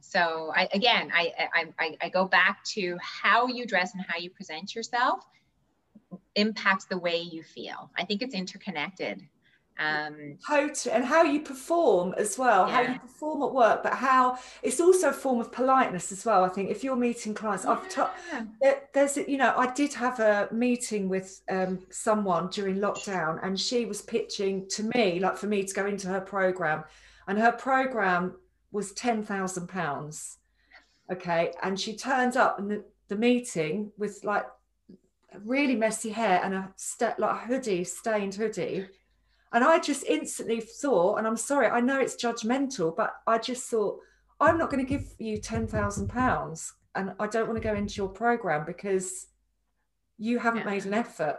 so 0.00 0.52
I, 0.54 0.68
again, 0.72 1.10
I, 1.12 1.32
I, 1.78 1.96
I 2.00 2.08
go 2.10 2.26
back 2.26 2.62
to 2.76 2.96
how 3.02 3.48
you 3.48 3.66
dress 3.66 3.94
and 3.94 4.04
how 4.06 4.18
you 4.18 4.30
present 4.30 4.74
yourself 4.74 5.24
impacts 6.34 6.86
the 6.86 6.98
way 6.98 7.20
you 7.20 7.42
feel. 7.42 7.90
I 7.96 8.04
think 8.04 8.22
it's 8.22 8.34
interconnected. 8.34 9.22
Um, 9.80 10.36
totally, 10.46 10.94
and 10.94 11.06
how 11.06 11.22
you 11.22 11.40
perform 11.40 12.14
as 12.18 12.36
well, 12.36 12.68
yeah. 12.68 12.74
how 12.74 12.92
you 12.92 12.98
perform 12.98 13.42
at 13.42 13.54
work, 13.54 13.82
but 13.82 13.94
how 13.94 14.38
it's 14.62 14.78
also 14.78 15.08
a 15.08 15.12
form 15.12 15.40
of 15.40 15.50
politeness 15.50 16.12
as 16.12 16.22
well. 16.26 16.44
I 16.44 16.50
think 16.50 16.68
if 16.68 16.84
you're 16.84 16.96
meeting 16.96 17.32
clients, 17.32 17.64
yeah. 17.64 17.70
I've 17.70 17.88
t- 17.88 18.46
there, 18.60 18.82
there's 18.92 19.16
you 19.16 19.38
know 19.38 19.54
I 19.56 19.72
did 19.72 19.94
have 19.94 20.20
a 20.20 20.48
meeting 20.52 21.08
with 21.08 21.40
um, 21.48 21.78
someone 21.88 22.48
during 22.48 22.76
lockdown, 22.76 23.40
and 23.42 23.58
she 23.58 23.86
was 23.86 24.02
pitching 24.02 24.68
to 24.68 24.82
me 24.94 25.18
like 25.18 25.38
for 25.38 25.46
me 25.46 25.64
to 25.64 25.74
go 25.74 25.86
into 25.86 26.08
her 26.08 26.20
program, 26.20 26.84
and 27.26 27.38
her 27.38 27.52
program 27.52 28.34
was 28.72 28.92
ten 28.92 29.22
thousand 29.22 29.68
pounds. 29.68 30.36
Okay, 31.10 31.54
and 31.62 31.80
she 31.80 31.96
turned 31.96 32.36
up 32.36 32.58
in 32.58 32.68
the, 32.68 32.84
the 33.08 33.16
meeting 33.16 33.92
with 33.96 34.24
like 34.24 34.44
really 35.42 35.74
messy 35.74 36.10
hair 36.10 36.42
and 36.44 36.52
a 36.52 36.70
st- 36.76 37.18
like 37.18 37.30
a 37.30 37.46
hoodie, 37.46 37.84
stained 37.84 38.34
hoodie 38.34 38.86
and 39.52 39.64
I 39.64 39.78
just 39.78 40.04
instantly 40.04 40.60
thought, 40.60 41.16
and 41.16 41.26
I'm 41.26 41.36
sorry, 41.36 41.66
I 41.66 41.80
know 41.80 41.98
it's 41.98 42.14
judgmental, 42.14 42.94
but 42.96 43.14
I 43.26 43.38
just 43.38 43.68
thought, 43.68 43.98
I'm 44.40 44.58
not 44.58 44.70
going 44.70 44.84
to 44.84 44.88
give 44.88 45.12
you 45.18 45.38
£10,000 45.38 46.72
and 46.94 47.12
I 47.18 47.26
don't 47.26 47.46
want 47.46 47.60
to 47.60 47.68
go 47.68 47.74
into 47.74 47.96
your 47.96 48.08
program 48.08 48.64
because 48.64 49.26
you 50.18 50.38
haven't 50.38 50.60
yeah. 50.60 50.70
made 50.70 50.86
an 50.86 50.94
effort. 50.94 51.38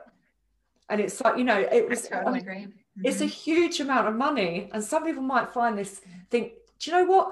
And 0.89 1.00
it's 1.00 1.22
like, 1.22 1.38
you 1.38 1.46
know, 1.46 1.58
it 1.60 1.88
was, 1.88 2.10
totally 2.10 2.39
agree. 2.39 2.56
Mm-hmm. 2.56 3.06
It's 3.06 3.22
a 3.22 3.25
huge 3.25 3.80
amount 3.80 4.08
of 4.08 4.15
money. 4.15 4.69
And 4.74 4.84
some 4.84 5.06
people 5.06 5.24
might 5.24 5.50
find 5.50 5.78
this, 5.78 6.02
think, 6.30 6.54
do 6.80 6.91
you 6.91 6.97
know 6.97 7.06
what? 7.06 7.32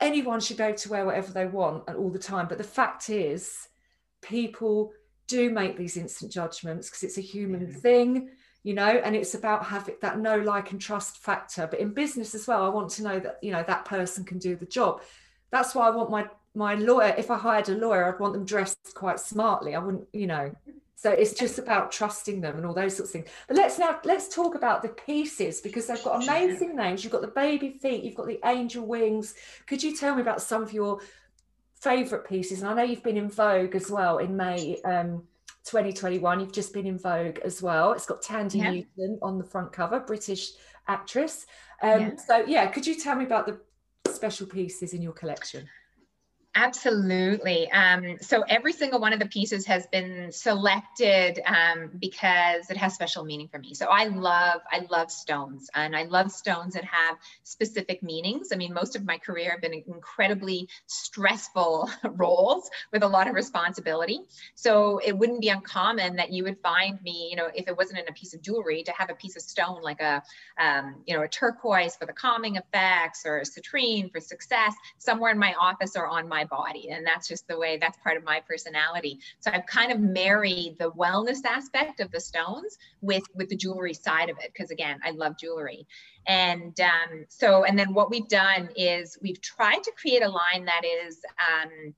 Anyone 0.00 0.40
should 0.40 0.56
be 0.56 0.64
able 0.64 0.76
to 0.78 0.88
wear 0.90 1.06
whatever 1.06 1.32
they 1.32 1.46
want 1.46 1.84
and 1.86 1.96
all 1.96 2.10
the 2.10 2.18
time. 2.18 2.48
But 2.48 2.58
the 2.58 2.64
fact 2.64 3.08
is, 3.10 3.68
people 4.22 4.92
do 5.28 5.50
make 5.50 5.76
these 5.76 5.96
instant 5.96 6.32
judgments 6.32 6.88
because 6.88 7.04
it's 7.04 7.18
a 7.18 7.22
human 7.22 7.68
yeah. 7.68 7.76
thing 7.78 8.30
you 8.66 8.74
know 8.74 9.00
and 9.04 9.14
it's 9.14 9.34
about 9.34 9.64
having 9.64 9.94
that 10.02 10.18
no 10.18 10.38
like 10.40 10.72
and 10.72 10.80
trust 10.80 11.18
factor. 11.18 11.68
But 11.68 11.78
in 11.78 11.90
business 11.90 12.34
as 12.34 12.48
well 12.48 12.64
i 12.64 12.68
want 12.68 12.90
to 12.90 13.04
know 13.04 13.20
that 13.20 13.38
you 13.40 13.52
know 13.52 13.64
that 13.64 13.84
person 13.84 14.24
can 14.24 14.38
do 14.38 14.56
the 14.56 14.66
job. 14.66 15.02
That's 15.52 15.72
why 15.72 15.86
i 15.86 15.90
want 15.90 16.10
my 16.10 16.26
my 16.52 16.74
lawyer 16.74 17.14
if 17.16 17.30
i 17.30 17.38
hired 17.38 17.68
a 17.68 17.76
lawyer 17.76 18.12
i'd 18.12 18.18
want 18.18 18.32
them 18.32 18.44
dressed 18.44 18.92
quite 18.94 19.20
smartly. 19.20 19.76
I 19.76 19.78
wouldn't 19.78 20.08
you 20.12 20.26
know. 20.26 20.52
So 20.96 21.12
it's 21.12 21.34
just 21.34 21.60
about 21.60 21.92
trusting 21.92 22.40
them 22.40 22.56
and 22.56 22.66
all 22.66 22.74
those 22.74 22.96
sorts 22.96 23.10
of 23.10 23.12
things. 23.12 23.28
But 23.46 23.56
let's 23.56 23.78
now 23.78 24.00
let's 24.02 24.34
talk 24.34 24.56
about 24.56 24.82
the 24.82 24.88
pieces 24.88 25.60
because 25.60 25.86
they've 25.86 26.02
got 26.02 26.24
amazing 26.24 26.74
names. 26.74 27.04
You've 27.04 27.12
got 27.12 27.22
the 27.22 27.28
baby 27.28 27.70
feet 27.70 28.02
you've 28.02 28.16
got 28.16 28.26
the 28.26 28.40
angel 28.44 28.84
wings. 28.84 29.36
Could 29.68 29.80
you 29.80 29.96
tell 29.96 30.16
me 30.16 30.22
about 30.22 30.42
some 30.42 30.64
of 30.64 30.72
your 30.72 30.98
favorite 31.76 32.28
pieces? 32.28 32.62
And 32.62 32.68
i 32.68 32.74
know 32.74 32.82
you've 32.82 33.04
been 33.04 33.16
in 33.16 33.30
vogue 33.30 33.76
as 33.76 33.92
well 33.92 34.18
in 34.18 34.36
may 34.36 34.80
um, 34.82 35.22
2021. 35.66 36.40
You've 36.40 36.52
just 36.52 36.72
been 36.72 36.86
in 36.86 36.98
Vogue 36.98 37.38
as 37.44 37.60
well. 37.60 37.92
It's 37.92 38.06
got 38.06 38.22
Thandie 38.22 38.56
yeah. 38.56 38.70
Newton 38.70 39.18
on 39.22 39.38
the 39.38 39.44
front 39.44 39.72
cover, 39.72 40.00
British 40.00 40.52
actress. 40.88 41.46
Um, 41.82 42.00
yeah. 42.00 42.16
So, 42.16 42.44
yeah, 42.46 42.66
could 42.66 42.86
you 42.86 42.94
tell 42.98 43.16
me 43.16 43.24
about 43.24 43.46
the 43.46 43.60
special 44.12 44.46
pieces 44.46 44.94
in 44.94 45.02
your 45.02 45.12
collection? 45.12 45.68
Absolutely. 46.58 47.70
Um, 47.70 48.16
so 48.22 48.40
every 48.48 48.72
single 48.72 48.98
one 48.98 49.12
of 49.12 49.18
the 49.20 49.26
pieces 49.26 49.66
has 49.66 49.86
been 49.88 50.32
selected 50.32 51.38
um, 51.44 51.90
because 52.00 52.70
it 52.70 52.78
has 52.78 52.94
special 52.94 53.24
meaning 53.24 53.48
for 53.48 53.58
me. 53.58 53.74
So 53.74 53.84
I 53.90 54.06
love, 54.06 54.62
I 54.72 54.86
love 54.90 55.10
stones 55.10 55.68
and 55.74 55.94
I 55.94 56.04
love 56.04 56.30
stones 56.32 56.72
that 56.72 56.84
have 56.84 57.18
specific 57.42 58.02
meanings. 58.02 58.52
I 58.54 58.56
mean, 58.56 58.72
most 58.72 58.96
of 58.96 59.04
my 59.04 59.18
career 59.18 59.50
have 59.50 59.60
been 59.60 59.74
incredibly 59.86 60.70
stressful 60.86 61.90
roles 62.04 62.70
with 62.90 63.02
a 63.02 63.08
lot 63.08 63.28
of 63.28 63.34
responsibility. 63.34 64.20
So 64.54 64.98
it 65.04 65.16
wouldn't 65.16 65.42
be 65.42 65.50
uncommon 65.50 66.16
that 66.16 66.32
you 66.32 66.42
would 66.44 66.58
find 66.62 66.98
me, 67.02 67.28
you 67.30 67.36
know, 67.36 67.50
if 67.54 67.68
it 67.68 67.76
wasn't 67.76 67.98
in 67.98 68.08
a 68.08 68.12
piece 68.12 68.32
of 68.32 68.40
jewelry, 68.40 68.82
to 68.84 68.92
have 68.92 69.10
a 69.10 69.14
piece 69.14 69.36
of 69.36 69.42
stone 69.42 69.82
like 69.82 70.00
a, 70.00 70.22
um, 70.58 71.02
you 71.06 71.14
know, 71.16 71.22
a 71.22 71.28
turquoise 71.28 71.96
for 71.96 72.06
the 72.06 72.12
calming 72.14 72.56
effects 72.56 73.24
or 73.26 73.38
a 73.38 73.42
citrine 73.42 74.10
for 74.10 74.20
success 74.20 74.74
somewhere 74.98 75.30
in 75.32 75.38
my 75.38 75.54
office 75.60 75.96
or 75.96 76.06
on 76.06 76.28
my 76.28 76.45
body. 76.46 76.90
And 76.90 77.06
that's 77.06 77.28
just 77.28 77.46
the 77.48 77.58
way 77.58 77.78
that's 77.78 77.98
part 77.98 78.16
of 78.16 78.24
my 78.24 78.40
personality. 78.46 79.20
So 79.40 79.50
I've 79.52 79.66
kind 79.66 79.92
of 79.92 80.00
married 80.00 80.76
the 80.78 80.90
wellness 80.90 81.44
aspect 81.44 82.00
of 82.00 82.10
the 82.10 82.20
stones 82.20 82.78
with, 83.00 83.24
with 83.34 83.48
the 83.48 83.56
jewelry 83.56 83.94
side 83.94 84.30
of 84.30 84.36
it. 84.42 84.52
Cause 84.54 84.70
again, 84.70 84.98
I 85.04 85.10
love 85.10 85.38
jewelry. 85.38 85.86
And 86.26 86.78
um, 86.80 87.26
so, 87.28 87.64
and 87.64 87.78
then 87.78 87.94
what 87.94 88.10
we've 88.10 88.28
done 88.28 88.70
is 88.76 89.16
we've 89.22 89.40
tried 89.40 89.82
to 89.84 89.92
create 90.00 90.22
a 90.22 90.28
line 90.28 90.64
that 90.64 90.82
is, 90.84 91.20
um, 91.38 91.94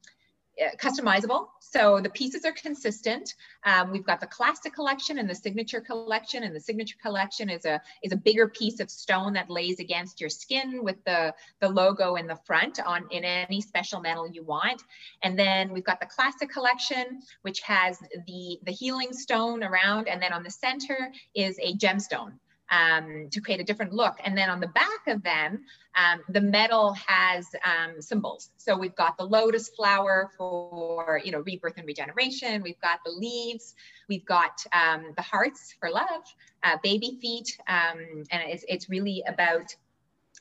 customizable. 0.78 1.48
So 1.60 2.00
the 2.00 2.10
pieces 2.10 2.44
are 2.44 2.52
consistent. 2.52 3.34
Um, 3.64 3.90
we've 3.90 4.04
got 4.04 4.20
the 4.20 4.26
classic 4.26 4.74
collection 4.74 5.18
and 5.18 5.28
the 5.28 5.34
signature 5.34 5.80
collection, 5.80 6.42
and 6.42 6.54
the 6.54 6.60
signature 6.60 6.96
collection 7.02 7.50
is 7.50 7.64
a 7.64 7.80
is 8.02 8.12
a 8.12 8.16
bigger 8.16 8.48
piece 8.48 8.80
of 8.80 8.90
stone 8.90 9.32
that 9.34 9.50
lays 9.50 9.80
against 9.80 10.20
your 10.20 10.30
skin 10.30 10.82
with 10.82 11.02
the 11.04 11.34
the 11.60 11.68
logo 11.68 12.16
in 12.16 12.26
the 12.26 12.36
front 12.46 12.80
on 12.84 13.06
in 13.10 13.24
any 13.24 13.60
special 13.60 14.00
metal 14.00 14.28
you 14.28 14.42
want. 14.42 14.82
And 15.22 15.38
then 15.38 15.72
we've 15.72 15.84
got 15.84 16.00
the 16.00 16.06
classic 16.06 16.50
collection, 16.50 17.20
which 17.42 17.60
has 17.60 17.98
the 18.26 18.58
the 18.64 18.72
healing 18.72 19.12
stone 19.12 19.62
around, 19.62 20.08
and 20.08 20.22
then 20.22 20.32
on 20.32 20.42
the 20.42 20.50
center 20.50 21.12
is 21.34 21.58
a 21.62 21.74
gemstone 21.74 22.32
um, 22.70 23.28
to 23.30 23.40
create 23.40 23.60
a 23.60 23.64
different 23.64 23.92
look. 23.92 24.16
And 24.24 24.36
then 24.36 24.50
on 24.50 24.60
the 24.60 24.68
back 24.68 25.06
of 25.06 25.22
them, 25.22 25.64
um, 25.96 26.20
the 26.28 26.40
metal 26.40 26.94
has 27.06 27.46
um, 27.64 28.00
symbols. 28.00 28.50
So 28.56 28.76
we've 28.76 28.94
got 28.94 29.16
the 29.16 29.24
lotus 29.24 29.68
flower 29.70 30.30
for, 30.36 31.20
you 31.24 31.32
know, 31.32 31.40
rebirth 31.40 31.74
and 31.76 31.86
regeneration. 31.86 32.62
We've 32.62 32.80
got 32.80 33.00
the 33.04 33.10
leaves. 33.10 33.74
We've 34.08 34.24
got 34.24 34.64
um, 34.72 35.12
the 35.16 35.22
hearts 35.22 35.74
for 35.80 35.90
love, 35.90 36.22
uh, 36.62 36.76
baby 36.82 37.18
feet. 37.20 37.56
Um, 37.68 38.24
and 38.30 38.42
it's, 38.50 38.64
it's 38.68 38.88
really 38.88 39.22
about 39.26 39.74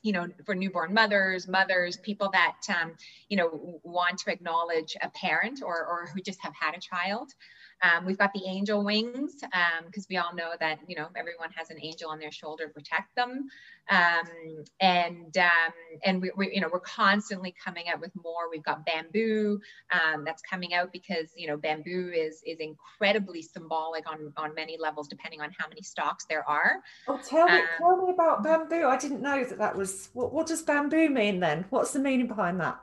you 0.03 0.11
know, 0.11 0.27
for 0.45 0.53
newborn 0.53 0.93
mothers, 0.93 1.47
mothers, 1.47 1.97
people 1.97 2.29
that, 2.31 2.57
um, 2.69 2.93
you 3.29 3.37
know, 3.37 3.79
want 3.83 4.19
to 4.19 4.31
acknowledge 4.31 4.95
a 5.01 5.09
parent 5.09 5.61
or, 5.63 5.85
or 5.85 6.07
who 6.13 6.21
just 6.21 6.39
have 6.41 6.53
had 6.59 6.75
a 6.75 6.79
child. 6.79 7.33
Um, 7.81 8.05
we've 8.05 8.17
got 8.17 8.33
the 8.33 8.43
angel 8.45 8.83
wings 8.83 9.35
because 9.35 10.03
um, 10.03 10.07
we 10.09 10.17
all 10.17 10.33
know 10.33 10.51
that 10.59 10.79
you 10.87 10.95
know 10.95 11.07
everyone 11.15 11.49
has 11.55 11.69
an 11.69 11.77
angel 11.81 12.09
on 12.09 12.19
their 12.19 12.31
shoulder 12.31 12.67
to 12.67 12.73
protect 12.73 13.15
them, 13.15 13.47
um, 13.89 14.63
and 14.79 15.37
um, 15.37 15.73
and 16.03 16.21
we, 16.21 16.31
we, 16.35 16.55
you 16.55 16.61
know 16.61 16.69
we're 16.71 16.79
constantly 16.79 17.53
coming 17.63 17.85
out 17.89 17.99
with 17.99 18.11
more. 18.15 18.49
We've 18.49 18.63
got 18.63 18.85
bamboo 18.85 19.59
um, 19.91 20.23
that's 20.25 20.41
coming 20.41 20.73
out 20.73 20.91
because 20.91 21.31
you 21.35 21.47
know 21.47 21.57
bamboo 21.57 22.11
is 22.13 22.41
is 22.45 22.59
incredibly 22.59 23.41
symbolic 23.41 24.09
on 24.09 24.33
on 24.37 24.55
many 24.55 24.77
levels 24.79 25.07
depending 25.07 25.41
on 25.41 25.51
how 25.57 25.67
many 25.67 25.81
stalks 25.81 26.25
there 26.25 26.47
are. 26.49 26.81
Oh, 27.07 27.19
tell 27.23 27.45
me, 27.47 27.61
tell 27.77 28.05
me 28.05 28.11
about 28.11 28.43
bamboo. 28.43 28.87
I 28.87 28.97
didn't 28.97 29.21
know 29.21 29.43
that 29.43 29.57
that 29.59 29.75
was. 29.75 30.09
What, 30.13 30.33
what 30.33 30.47
does 30.47 30.63
bamboo 30.63 31.09
mean 31.09 31.39
then? 31.39 31.65
What's 31.69 31.91
the 31.91 31.99
meaning 31.99 32.27
behind 32.27 32.59
that? 32.59 32.79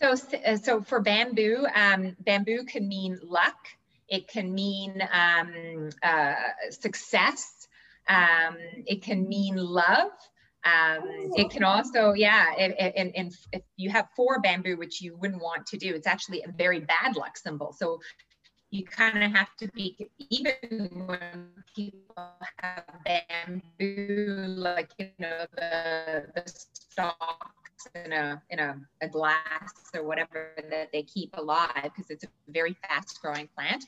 So, 0.00 0.12
uh, 0.12 0.56
so 0.56 0.82
for 0.82 1.00
bamboo, 1.00 1.66
um, 1.74 2.16
bamboo 2.20 2.64
can 2.64 2.88
mean 2.88 3.18
luck. 3.22 3.56
It 4.08 4.28
can 4.28 4.54
mean 4.54 5.02
um, 5.12 5.90
uh, 6.02 6.34
success. 6.70 7.68
Um, 8.08 8.56
it 8.86 9.02
can 9.02 9.28
mean 9.28 9.56
love. 9.56 10.12
Um, 10.64 11.30
it 11.36 11.50
can 11.50 11.62
also, 11.62 12.14
yeah, 12.14 12.46
and, 12.58 12.72
and, 13.14 13.34
if 13.52 13.62
you 13.76 13.90
have 13.90 14.08
four 14.16 14.40
bamboo, 14.40 14.78
which 14.78 15.02
you 15.02 15.14
wouldn't 15.16 15.42
want 15.42 15.66
to 15.66 15.76
do, 15.76 15.94
it's 15.94 16.06
actually 16.06 16.42
a 16.42 16.52
very 16.52 16.80
bad 16.80 17.16
luck 17.16 17.36
symbol. 17.36 17.74
So 17.78 18.00
you 18.70 18.84
kind 18.84 19.22
of 19.22 19.30
have 19.32 19.54
to 19.58 19.68
be, 19.68 20.08
even 20.30 21.06
when 21.06 21.50
people 21.76 22.32
have 22.62 22.84
bamboo, 23.04 24.46
like, 24.56 24.90
you 24.98 25.10
know, 25.18 25.44
the, 25.54 26.26
the 26.34 26.42
stalk 26.46 27.63
in 27.94 28.12
a 28.12 28.42
in 28.50 28.58
a, 28.58 28.76
a 29.00 29.08
glass 29.08 29.72
or 29.94 30.04
whatever 30.04 30.52
that 30.70 30.90
they 30.92 31.02
keep 31.02 31.36
alive 31.36 31.90
because 31.96 32.10
it's 32.10 32.24
a 32.24 32.28
very 32.48 32.76
fast 32.88 33.20
growing 33.20 33.48
plant. 33.54 33.84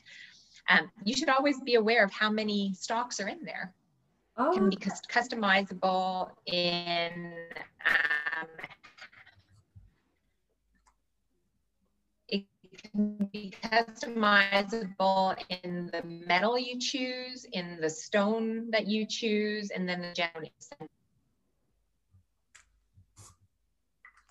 Um, 0.69 0.91
you 1.03 1.15
should 1.15 1.29
always 1.29 1.59
be 1.61 1.75
aware 1.75 2.03
of 2.03 2.11
how 2.11 2.29
many 2.29 2.73
stalks 2.73 3.19
are 3.19 3.27
in 3.27 3.43
there. 3.43 3.73
Oh. 4.37 4.53
Can 4.53 4.69
be 4.69 4.77
customizable 4.77 6.29
in 6.45 7.33
um, 7.85 8.47
it 12.27 12.43
can 12.91 13.29
be 13.31 13.53
customizable 13.63 15.35
in 15.63 15.89
the 15.91 16.03
metal 16.03 16.59
you 16.59 16.79
choose, 16.79 17.45
in 17.51 17.79
the 17.81 17.89
stone 17.89 18.69
that 18.71 18.87
you 18.87 19.05
choose, 19.07 19.71
and 19.71 19.89
then 19.89 20.01
the 20.01 20.13
general 20.13 20.49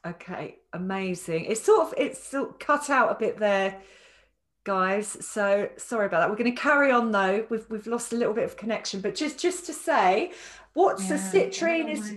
Okay, 0.07 0.59
amazing. 0.73 1.47
It's 1.47 1.63
sort 1.63 1.89
of 1.89 1.95
it's 1.97 2.23
sort 2.23 2.51
of 2.51 2.59
cut 2.61 2.91
out 2.91 3.11
a 3.11 3.17
bit 3.17 3.39
there, 3.39 3.81
guys. 4.63 5.17
So 5.27 5.69
sorry 5.79 6.07
about 6.07 6.21
that. 6.21 6.31
We're 6.31 6.37
going 6.37 6.55
to 6.55 6.61
carry 6.61 6.93
on 6.93 7.11
though. 7.11 7.45
We've 7.51 7.69
we've 7.69 7.87
lost 7.89 8.13
a 8.13 8.17
little 8.17 8.35
bit 8.35 8.45
of 8.45 8.57
connection, 8.57 9.01
but 9.01 9.17
just 9.17 9.39
just 9.39 9.67
to 9.67 9.73
say, 9.73 10.33
what's 10.75 11.11
yeah, 11.11 11.17
the 11.17 11.39
citrine 11.39 11.91
is 11.91 12.15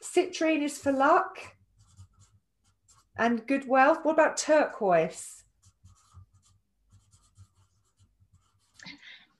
citrine 0.00 0.62
is 0.62 0.78
for 0.78 0.92
luck 0.92 1.38
and 3.18 3.44
good 3.48 3.66
wealth. 3.66 3.98
What 4.04 4.12
about 4.12 4.36
turquoise? 4.36 5.42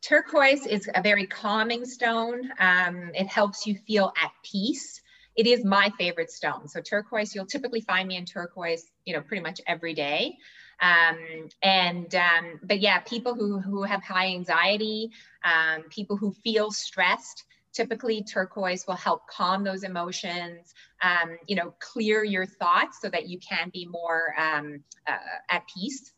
Turquoise 0.02 0.66
is 0.66 0.90
a 0.96 1.00
very 1.00 1.26
calming 1.26 1.84
stone. 1.84 2.50
Um, 2.58 3.12
it 3.14 3.28
helps 3.28 3.66
you 3.66 3.76
feel 3.86 4.12
at 4.20 4.32
peace 4.42 5.00
it 5.36 5.46
is 5.46 5.64
my 5.64 5.90
favorite 5.98 6.30
stone. 6.30 6.68
So 6.68 6.80
turquoise, 6.80 7.34
you'll 7.34 7.46
typically 7.46 7.80
find 7.80 8.08
me 8.08 8.16
in 8.16 8.24
turquoise, 8.24 8.84
you 9.04 9.14
know, 9.14 9.20
pretty 9.20 9.42
much 9.42 9.60
every 9.66 9.94
day. 9.94 10.36
Um, 10.80 11.48
and 11.62 12.14
um, 12.14 12.60
but 12.62 12.80
yeah, 12.80 12.98
people 13.00 13.34
who 13.34 13.60
who 13.60 13.82
have 13.82 14.02
high 14.02 14.28
anxiety, 14.28 15.10
um, 15.44 15.84
people 15.90 16.16
who 16.16 16.32
feel 16.44 16.70
stressed, 16.70 17.44
typically 17.72 18.22
turquoise 18.22 18.86
will 18.86 18.96
help 18.96 19.26
calm 19.28 19.64
those 19.64 19.82
emotions. 19.82 20.74
Um, 21.02 21.36
you 21.46 21.56
know, 21.56 21.74
clear 21.80 22.24
your 22.24 22.46
thoughts 22.46 22.98
so 23.00 23.08
that 23.10 23.28
you 23.28 23.38
can 23.38 23.70
be 23.72 23.86
more 23.86 24.34
um, 24.38 24.82
uh, 25.06 25.16
at 25.50 25.62
peace. 25.72 26.12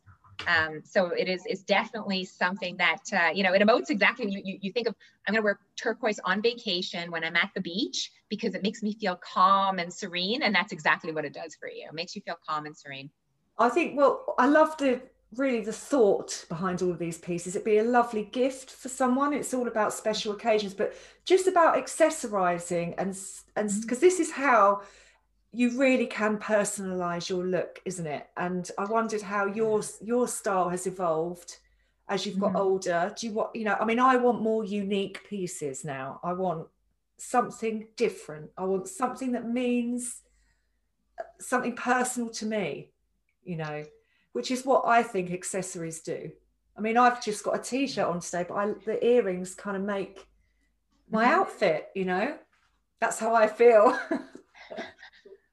Um, 0.45 0.81
so 0.83 1.07
it 1.07 1.27
is 1.27 1.45
is 1.47 1.63
definitely 1.63 2.23
something 2.23 2.77
that 2.77 3.01
uh, 3.13 3.29
you 3.33 3.43
know 3.43 3.53
it 3.53 3.61
emotes 3.61 3.89
exactly. 3.89 4.29
You, 4.29 4.41
you, 4.43 4.59
you 4.61 4.71
think 4.71 4.87
of 4.87 4.95
I'm 5.27 5.33
going 5.33 5.41
to 5.41 5.45
wear 5.45 5.59
turquoise 5.75 6.19
on 6.23 6.41
vacation 6.41 7.11
when 7.11 7.23
I'm 7.23 7.35
at 7.35 7.49
the 7.55 7.61
beach 7.61 8.11
because 8.29 8.53
it 8.53 8.63
makes 8.63 8.83
me 8.83 8.93
feel 8.93 9.15
calm 9.17 9.79
and 9.79 9.91
serene, 9.91 10.43
and 10.43 10.53
that's 10.53 10.71
exactly 10.71 11.11
what 11.11 11.25
it 11.25 11.33
does 11.33 11.55
for 11.55 11.69
you. 11.69 11.87
It 11.87 11.93
makes 11.93 12.15
you 12.15 12.21
feel 12.21 12.37
calm 12.47 12.65
and 12.65 12.77
serene. 12.77 13.09
I 13.57 13.69
think. 13.69 13.97
Well, 13.97 14.35
I 14.37 14.47
love 14.47 14.77
the 14.77 15.01
really 15.35 15.61
the 15.61 15.73
thought 15.73 16.45
behind 16.47 16.81
all 16.81 16.91
of 16.91 16.99
these 16.99 17.17
pieces. 17.17 17.55
It'd 17.55 17.65
be 17.65 17.79
a 17.79 17.83
lovely 17.83 18.23
gift 18.23 18.69
for 18.69 18.89
someone. 18.89 19.33
It's 19.33 19.53
all 19.53 19.67
about 19.67 19.93
special 19.93 20.33
occasions, 20.33 20.73
but 20.73 20.93
just 21.25 21.47
about 21.47 21.75
accessorizing 21.75 22.93
and 22.97 23.17
and 23.55 23.81
because 23.81 23.97
mm. 23.97 24.01
this 24.01 24.19
is 24.19 24.31
how 24.31 24.81
you 25.53 25.77
really 25.77 26.05
can 26.05 26.37
personalize 26.37 27.29
your 27.29 27.45
look 27.45 27.81
isn't 27.85 28.07
it? 28.07 28.27
And 28.37 28.69
i 28.77 28.85
wondered 28.85 29.21
how 29.21 29.45
your 29.47 29.81
your 30.01 30.27
style 30.27 30.69
has 30.69 30.87
evolved 30.87 31.57
as 32.09 32.25
you've 32.25 32.39
got 32.39 32.49
mm-hmm. 32.49 32.57
older. 32.57 33.13
Do 33.17 33.27
you 33.27 33.33
want 33.33 33.55
you 33.55 33.65
know 33.65 33.77
i 33.79 33.85
mean 33.85 33.99
i 33.99 34.15
want 34.15 34.41
more 34.41 34.63
unique 34.63 35.27
pieces 35.27 35.83
now. 35.85 36.19
I 36.23 36.33
want 36.33 36.67
something 37.17 37.87
different. 37.95 38.51
I 38.57 38.65
want 38.65 38.87
something 38.87 39.31
that 39.31 39.49
means 39.49 40.21
uh, 41.19 41.23
something 41.39 41.75
personal 41.75 42.29
to 42.29 42.45
me 42.45 42.91
you 43.43 43.55
know 43.55 43.83
which 44.33 44.51
is 44.51 44.65
what 44.65 44.83
i 44.85 45.01
think 45.01 45.31
accessories 45.31 46.01
do. 46.01 46.31
I 46.77 46.81
mean 46.81 46.97
i've 46.97 47.23
just 47.23 47.43
got 47.43 47.55
a 47.59 47.63
t-shirt 47.63 48.05
on 48.05 48.19
today 48.19 48.45
but 48.47 48.55
I, 48.55 48.73
the 48.85 49.03
earrings 49.03 49.55
kind 49.55 49.77
of 49.77 49.83
make 49.83 50.27
my 51.09 51.23
mm-hmm. 51.23 51.33
outfit 51.33 51.87
you 51.95 52.05
know? 52.05 52.37
That's 52.99 53.19
how 53.19 53.33
i 53.33 53.47
feel 53.47 53.97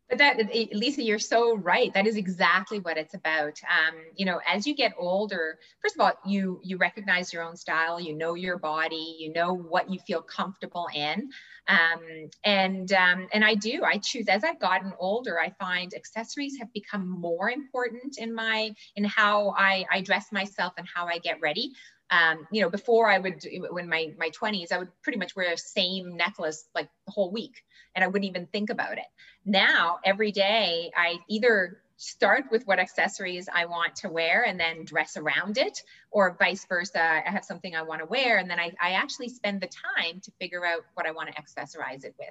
but 0.09 0.19
that 0.19 0.39
lisa 0.73 1.03
you're 1.03 1.19
so 1.19 1.57
right. 1.57 1.93
That 1.95 2.07
is 2.07 2.17
exactly 2.17 2.79
what 2.79 2.97
it's 2.97 3.15
about. 3.15 3.59
Um, 3.69 3.95
you 4.17 4.27
know 4.27 4.41
as 4.47 4.67
you 4.67 4.75
get 4.75 4.93
older 4.99 5.59
first 5.81 5.97
of 5.97 6.01
all 6.01 6.13
you 6.27 6.61
you 6.63 6.77
recognize 6.77 7.33
your 7.33 7.43
own 7.43 7.57
style 7.57 8.01
you 8.01 8.15
know 8.17 8.35
your 8.35 8.59
body 8.59 9.17
you 9.19 9.33
know 9.33 9.55
what 9.55 9.91
you 9.91 9.99
feel 10.07 10.23
comfortable 10.23 10.89
in. 10.95 11.31
Um, 11.67 12.29
and 12.45 12.93
um, 12.93 13.27
and 13.33 13.43
i 13.43 13.55
do 13.55 13.83
i 13.85 13.97
choose 13.97 14.29
as 14.29 14.45
i've 14.45 14.61
gotten 14.61 14.93
older 14.99 15.41
i 15.41 15.51
find 15.59 15.95
accessories 15.95 16.59
have 16.59 16.71
become 16.75 17.09
more 17.09 17.51
important 17.51 18.19
in 18.19 18.35
my 18.35 18.75
in 18.97 19.05
how 19.05 19.55
i 19.57 19.87
i 19.91 20.03
dress 20.03 20.31
myself 20.31 20.75
and 20.77 20.87
how 20.95 21.07
i 21.07 21.19
get 21.19 21.41
ready 21.41 21.73
um, 22.15 22.47
you 22.53 22.63
know, 22.63 22.71
before 22.71 23.11
I 23.11 23.19
would, 23.19 23.45
when 23.71 23.89
my 23.89 24.13
my 24.19 24.31
20s, 24.31 24.73
I 24.73 24.79
would 24.79 24.91
pretty 25.03 25.19
much 25.19 25.35
wear 25.35 25.51
the 25.51 25.57
same 25.57 26.17
necklace 26.17 26.69
like 26.75 26.89
the 27.07 27.13
whole 27.13 27.33
week, 27.33 27.65
and 27.95 28.05
I 28.05 28.07
wouldn't 28.07 28.29
even 28.29 28.47
think 28.47 28.71
about 28.71 28.99
it. 28.99 29.07
Now, 29.45 29.99
every 30.05 30.31
day, 30.31 30.93
I 30.97 31.17
either 31.29 31.79
start 31.97 32.45
with 32.51 32.67
what 32.67 32.79
accessories 32.79 33.49
I 33.53 33.67
want 33.67 33.97
to 33.97 34.09
wear 34.09 34.45
and 34.45 34.59
then 34.59 34.85
dress 34.85 35.17
around 35.17 35.59
it, 35.59 35.83
or 36.15 36.37
vice 36.39 36.65
versa. 36.67 37.03
I 37.03 37.29
have 37.29 37.45
something 37.45 37.75
I 37.75 37.83
want 37.83 38.01
to 38.01 38.07
wear, 38.07 38.39
and 38.39 38.49
then 38.49 38.61
I, 38.61 38.73
I 38.81 38.93
actually 38.93 39.29
spend 39.29 39.61
the 39.61 39.67
time 39.67 40.21
to 40.21 40.31
figure 40.41 40.65
out 40.65 40.85
what 40.95 41.07
I 41.07 41.11
want 41.11 41.29
to 41.29 41.35
accessorize 41.35 42.05
it 42.05 42.15
with. 42.21 42.31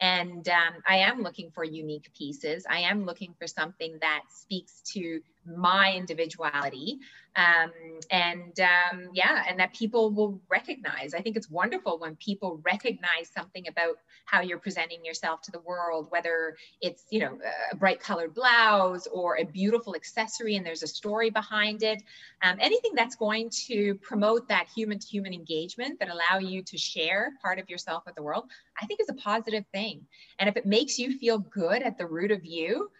And 0.00 0.46
um, 0.50 0.74
I 0.86 0.96
am 0.96 1.22
looking 1.22 1.50
for 1.50 1.64
unique 1.64 2.10
pieces. 2.16 2.66
I 2.68 2.80
am 2.80 3.06
looking 3.06 3.34
for 3.38 3.46
something 3.46 3.96
that 4.02 4.20
speaks 4.30 4.82
to 4.92 5.22
my 5.46 5.94
individuality 5.96 6.98
um, 7.34 7.72
and 8.10 8.58
um, 8.60 9.08
yeah 9.12 9.42
and 9.48 9.58
that 9.58 9.72
people 9.72 10.10
will 10.10 10.40
recognize 10.48 11.14
i 11.14 11.20
think 11.20 11.36
it's 11.36 11.50
wonderful 11.50 11.98
when 11.98 12.14
people 12.16 12.60
recognize 12.62 13.30
something 13.34 13.66
about 13.68 13.96
how 14.24 14.40
you're 14.40 14.58
presenting 14.58 15.04
yourself 15.04 15.40
to 15.42 15.50
the 15.50 15.58
world 15.60 16.06
whether 16.10 16.56
it's 16.80 17.04
you 17.10 17.20
know 17.20 17.38
a 17.72 17.76
bright 17.76 18.00
colored 18.00 18.34
blouse 18.34 19.08
or 19.12 19.38
a 19.38 19.44
beautiful 19.44 19.96
accessory 19.96 20.56
and 20.56 20.64
there's 20.64 20.82
a 20.82 20.86
story 20.86 21.30
behind 21.30 21.82
it 21.82 22.02
um, 22.42 22.56
anything 22.60 22.92
that's 22.94 23.16
going 23.26 23.48
to 23.68 23.94
promote 24.10 24.48
that 24.48 24.66
human 24.74 24.98
to 24.98 25.06
human 25.06 25.32
engagement 25.32 25.98
that 26.00 26.08
allow 26.08 26.38
you 26.38 26.62
to 26.62 26.76
share 26.76 27.32
part 27.40 27.58
of 27.60 27.70
yourself 27.72 28.02
with 28.06 28.14
the 28.16 28.22
world 28.22 28.44
i 28.80 28.86
think 28.86 29.00
is 29.00 29.08
a 29.08 29.22
positive 29.30 29.64
thing 29.72 29.96
and 30.38 30.48
if 30.48 30.56
it 30.56 30.66
makes 30.76 30.98
you 30.98 31.18
feel 31.18 31.38
good 31.38 31.80
at 31.82 31.96
the 31.98 32.06
root 32.06 32.32
of 32.38 32.44
you 32.44 32.90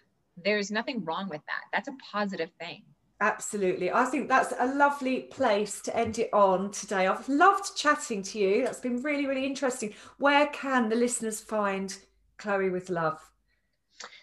there's 0.42 0.70
nothing 0.70 1.04
wrong 1.04 1.28
with 1.28 1.42
that. 1.46 1.64
That's 1.72 1.88
a 1.88 1.96
positive 2.10 2.50
thing. 2.58 2.84
Absolutely. 3.20 3.92
I 3.92 4.06
think 4.06 4.28
that's 4.28 4.54
a 4.58 4.74
lovely 4.74 5.20
place 5.22 5.82
to 5.82 5.96
end 5.96 6.18
it 6.18 6.28
on 6.32 6.72
today. 6.72 7.06
I've 7.06 7.28
loved 7.28 7.76
chatting 7.76 8.22
to 8.24 8.36
you. 8.38 8.64
That's 8.64 8.80
been 8.80 9.00
really, 9.02 9.26
really 9.26 9.46
interesting. 9.46 9.94
Where 10.18 10.48
can 10.48 10.88
the 10.88 10.96
listeners 10.96 11.40
find 11.40 11.96
Chloe 12.38 12.70
with 12.70 12.90
Love? 12.90 13.20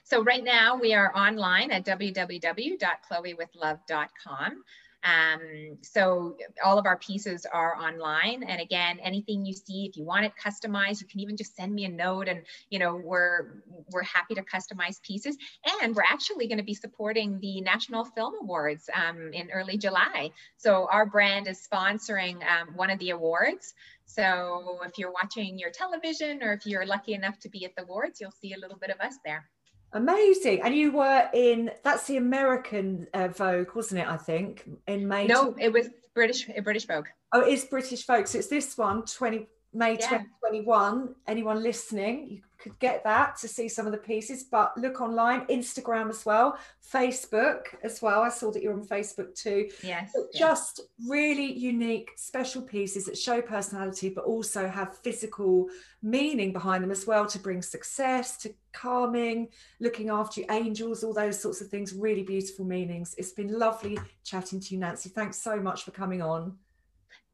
So, 0.04 0.22
right 0.24 0.44
now 0.44 0.76
we 0.76 0.94
are 0.94 1.16
online 1.16 1.72
at 1.72 1.86
www.chloewithlove.com. 1.86 4.64
Um, 5.04 5.78
so 5.82 6.36
all 6.64 6.78
of 6.78 6.86
our 6.86 6.98
pieces 6.98 7.46
are 7.52 7.76
online. 7.78 8.44
And 8.44 8.62
again, 8.62 9.00
anything 9.00 9.46
you 9.46 9.54
see, 9.54 9.86
if 9.86 9.96
you 9.96 10.04
want 10.04 10.26
it 10.26 10.34
customized, 10.44 11.02
you 11.02 11.08
can 11.08 11.20
even 11.22 11.38
just 11.38 11.56
send 11.56 11.74
me 11.74 11.86
a 11.86 11.90
note 11.90 12.28
and, 12.28 12.42
you 12.70 12.80
know, 12.80 12.96
we're, 12.96 13.64
we're 13.92 14.04
happy 14.04 14.36
to 14.36 14.44
customize 14.44 15.02
pieces. 15.02 15.38
And 15.82 15.96
we're 15.96 16.04
actually 16.04 16.48
going 16.48 16.58
to 16.58 16.64
be 16.64 16.74
supporting 16.74 17.40
the 17.40 17.62
National 17.62 18.04
Film 18.06 18.34
Awards 18.42 18.90
um, 18.94 19.32
in 19.34 19.50
early 19.52 19.78
July. 19.78 20.32
So 20.58 20.88
our 20.92 21.06
brand 21.06 21.48
is 21.48 21.66
sponsoring 21.66 22.38
um, 22.46 22.76
one 22.76 22.90
of 22.90 23.00
the 23.00 23.12
awards. 23.12 23.74
So 24.06 24.80
if 24.86 24.98
you're 24.98 25.12
watching 25.12 25.58
your 25.58 25.70
television 25.70 26.44
or 26.44 26.54
if 26.54 26.66
you're 26.66 26.86
lucky 26.86 27.14
enough 27.14 27.40
to 27.40 27.50
be 27.50 27.64
at 27.66 27.76
the 27.76 27.84
awards, 27.84 28.20
you'll 28.20 28.32
see 28.32 28.54
a 28.54 28.60
little 28.60 28.78
bit 28.78 28.90
of 28.90 29.00
us 29.00 29.16
there. 29.24 29.50
Amazing. 29.94 30.62
And 30.62 30.76
you 30.76 30.92
were 30.92 31.30
in 31.34 31.72
that's 31.84 32.06
the 32.08 32.18
American 32.18 33.08
uh, 33.14 33.30
Vogue, 33.30 33.76
wasn't 33.76 34.02
it? 34.02 34.08
I 34.08 34.18
think 34.18 34.70
in 34.88 35.08
May. 35.08 35.28
No, 35.28 35.56
it 35.60 35.72
was 35.72 35.90
British 36.14 36.48
British 36.64 36.86
Vogue. 36.86 37.08
Oh, 37.32 37.42
it 37.42 37.54
is 37.54 37.66
British 37.66 38.06
Vogue. 38.06 38.28
So 38.28 38.40
it's 38.40 38.48
this 38.48 38.78
one, 38.78 39.04
20 39.04 39.48
May 39.74 39.92
yeah. 39.92 40.08
2021. 40.10 41.16
Anyone 41.28 41.62
listening, 41.62 42.28
you 42.30 42.42
could 42.58 42.78
get 42.80 43.04
that 43.04 43.38
to 43.38 43.48
see 43.48 43.70
some 43.70 43.86
of 43.86 43.92
the 43.92 43.98
pieces, 43.98 44.44
but 44.44 44.76
look 44.78 45.00
online, 45.00 45.46
Instagram 45.46 46.10
as 46.10 46.26
well, 46.26 46.58
Facebook 46.94 47.62
as 47.84 48.02
well. 48.02 48.22
I 48.22 48.30
saw 48.30 48.52
that 48.52 48.62
you're 48.62 48.74
on 48.74 48.86
Facebook 48.86 49.36
too. 49.36 49.70
Yes. 49.84 50.12
Just 50.36 50.82
really 51.08 51.54
unique, 51.54 52.12
special 52.18 52.62
pieces 52.62 53.06
that 53.06 53.18
show 53.18 53.42
personality, 53.42 54.10
but 54.10 54.26
also 54.26 54.68
have 54.68 54.98
physical 54.98 55.68
meaning 56.02 56.52
behind 56.52 56.84
them 56.84 56.92
as 56.92 57.06
well 57.06 57.26
to 57.28 57.40
bring 57.40 57.62
success, 57.62 58.38
to 58.38 58.54
calming, 58.74 59.50
looking 59.80 60.10
after 60.10 60.42
you, 60.42 60.48
angels, 60.50 61.04
all 61.04 61.14
those 61.14 61.40
sorts 61.40 61.62
of 61.62 61.68
things. 61.70 61.94
Really 61.94 62.24
beautiful 62.24 62.66
meanings. 62.66 63.16
It's 63.18 63.32
been 63.32 63.58
lovely 63.58 63.98
chatting 64.24 64.60
to 64.60 64.74
you, 64.74 64.80
Nancy. 64.80 65.10
Thanks 65.10 65.38
so 65.42 65.60
much 65.60 65.84
for 65.84 65.92
coming 65.92 66.22
on. 66.22 66.58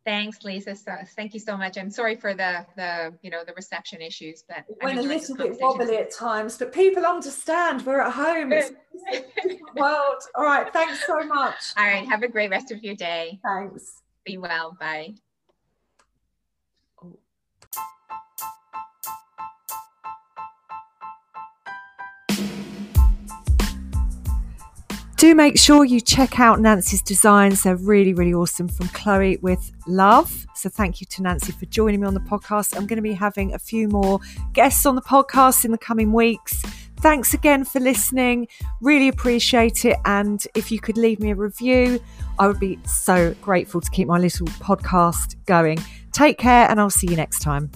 Thanks, 0.06 0.44
Lisa. 0.44 0.76
So, 0.76 0.94
thank 1.16 1.34
you 1.34 1.40
so 1.40 1.58
much. 1.58 1.78
I'm 1.78 1.90
sorry 1.90 2.16
for 2.16 2.36
the 2.36 2.66
the 2.76 3.14
you 3.24 3.32
know 3.32 3.44
the 3.46 3.54
reception 3.54 4.02
issues, 4.02 4.44
but 4.48 4.60
it 4.70 4.78
went 4.84 5.00
a 5.00 5.02
little 5.02 5.36
bit 5.36 5.58
wobbly 5.60 5.98
at 5.98 6.12
times, 6.12 6.58
but 6.58 6.72
people 6.72 7.06
understand. 7.06 7.86
We're 7.86 8.02
at 8.02 8.14
home. 8.14 8.54
It's 8.54 8.72
world. 9.76 10.22
All 10.36 10.44
right. 10.44 10.72
Thanks 10.72 11.06
so 11.06 11.24
much. 11.26 11.56
All 11.78 11.86
right. 11.86 12.08
Have 12.08 12.22
a 12.22 12.28
great 12.28 12.52
rest 12.52 12.72
of 12.72 12.84
your 12.84 12.96
day. 12.96 13.40
Thanks. 13.44 14.02
Be 14.26 14.38
well. 14.38 14.78
Bye. 14.80 15.16
Do 25.18 25.34
make 25.34 25.58
sure 25.58 25.86
you 25.86 26.02
check 26.02 26.40
out 26.40 26.60
Nancy's 26.60 27.02
designs. 27.02 27.64
They're 27.64 27.76
really, 27.76 28.14
really 28.14 28.34
awesome 28.34 28.68
from 28.68 28.90
Chloe 28.90 29.38
with 29.38 29.72
Love. 29.88 30.46
So 30.56 30.70
thank 30.70 31.00
you 31.00 31.08
to 31.12 31.22
Nancy 31.22 31.52
for 31.52 31.66
joining 31.68 32.02
me 32.02 32.08
on 32.08 32.14
the 32.14 32.20
podcast. 32.20 32.76
I'm 32.76 32.86
going 32.86 32.98
to 32.98 33.04
be 33.04 33.14
having 33.14 33.54
a 33.54 33.60
few 33.60 33.88
more 33.88 34.20
guests 34.54 34.86
on 34.86 34.96
the 34.96 35.02
podcast 35.02 35.64
in 35.64 35.72
the 35.72 35.78
coming 35.78 36.12
weeks. 36.12 36.62
Thanks 36.98 37.34
again 37.34 37.64
for 37.64 37.80
listening. 37.80 38.48
Really 38.82 39.08
appreciate 39.08 39.86
it. 39.86 39.98
And 40.06 40.46
if 40.56 40.72
you 40.72 40.80
could 40.80 40.98
leave 40.98 41.20
me 41.20 41.32
a 41.32 41.36
review, 41.36 42.00
I 42.40 42.48
would 42.48 42.60
be 42.60 42.80
so 42.86 43.34
grateful 43.42 43.80
to 43.80 43.90
keep 43.92 44.08
my 44.08 44.18
little 44.18 44.48
podcast 44.48 45.36
going. 45.46 45.78
Take 46.12 46.38
care, 46.38 46.70
and 46.70 46.80
I'll 46.80 46.90
see 46.90 47.08
you 47.08 47.16
next 47.16 47.40
time. 47.40 47.70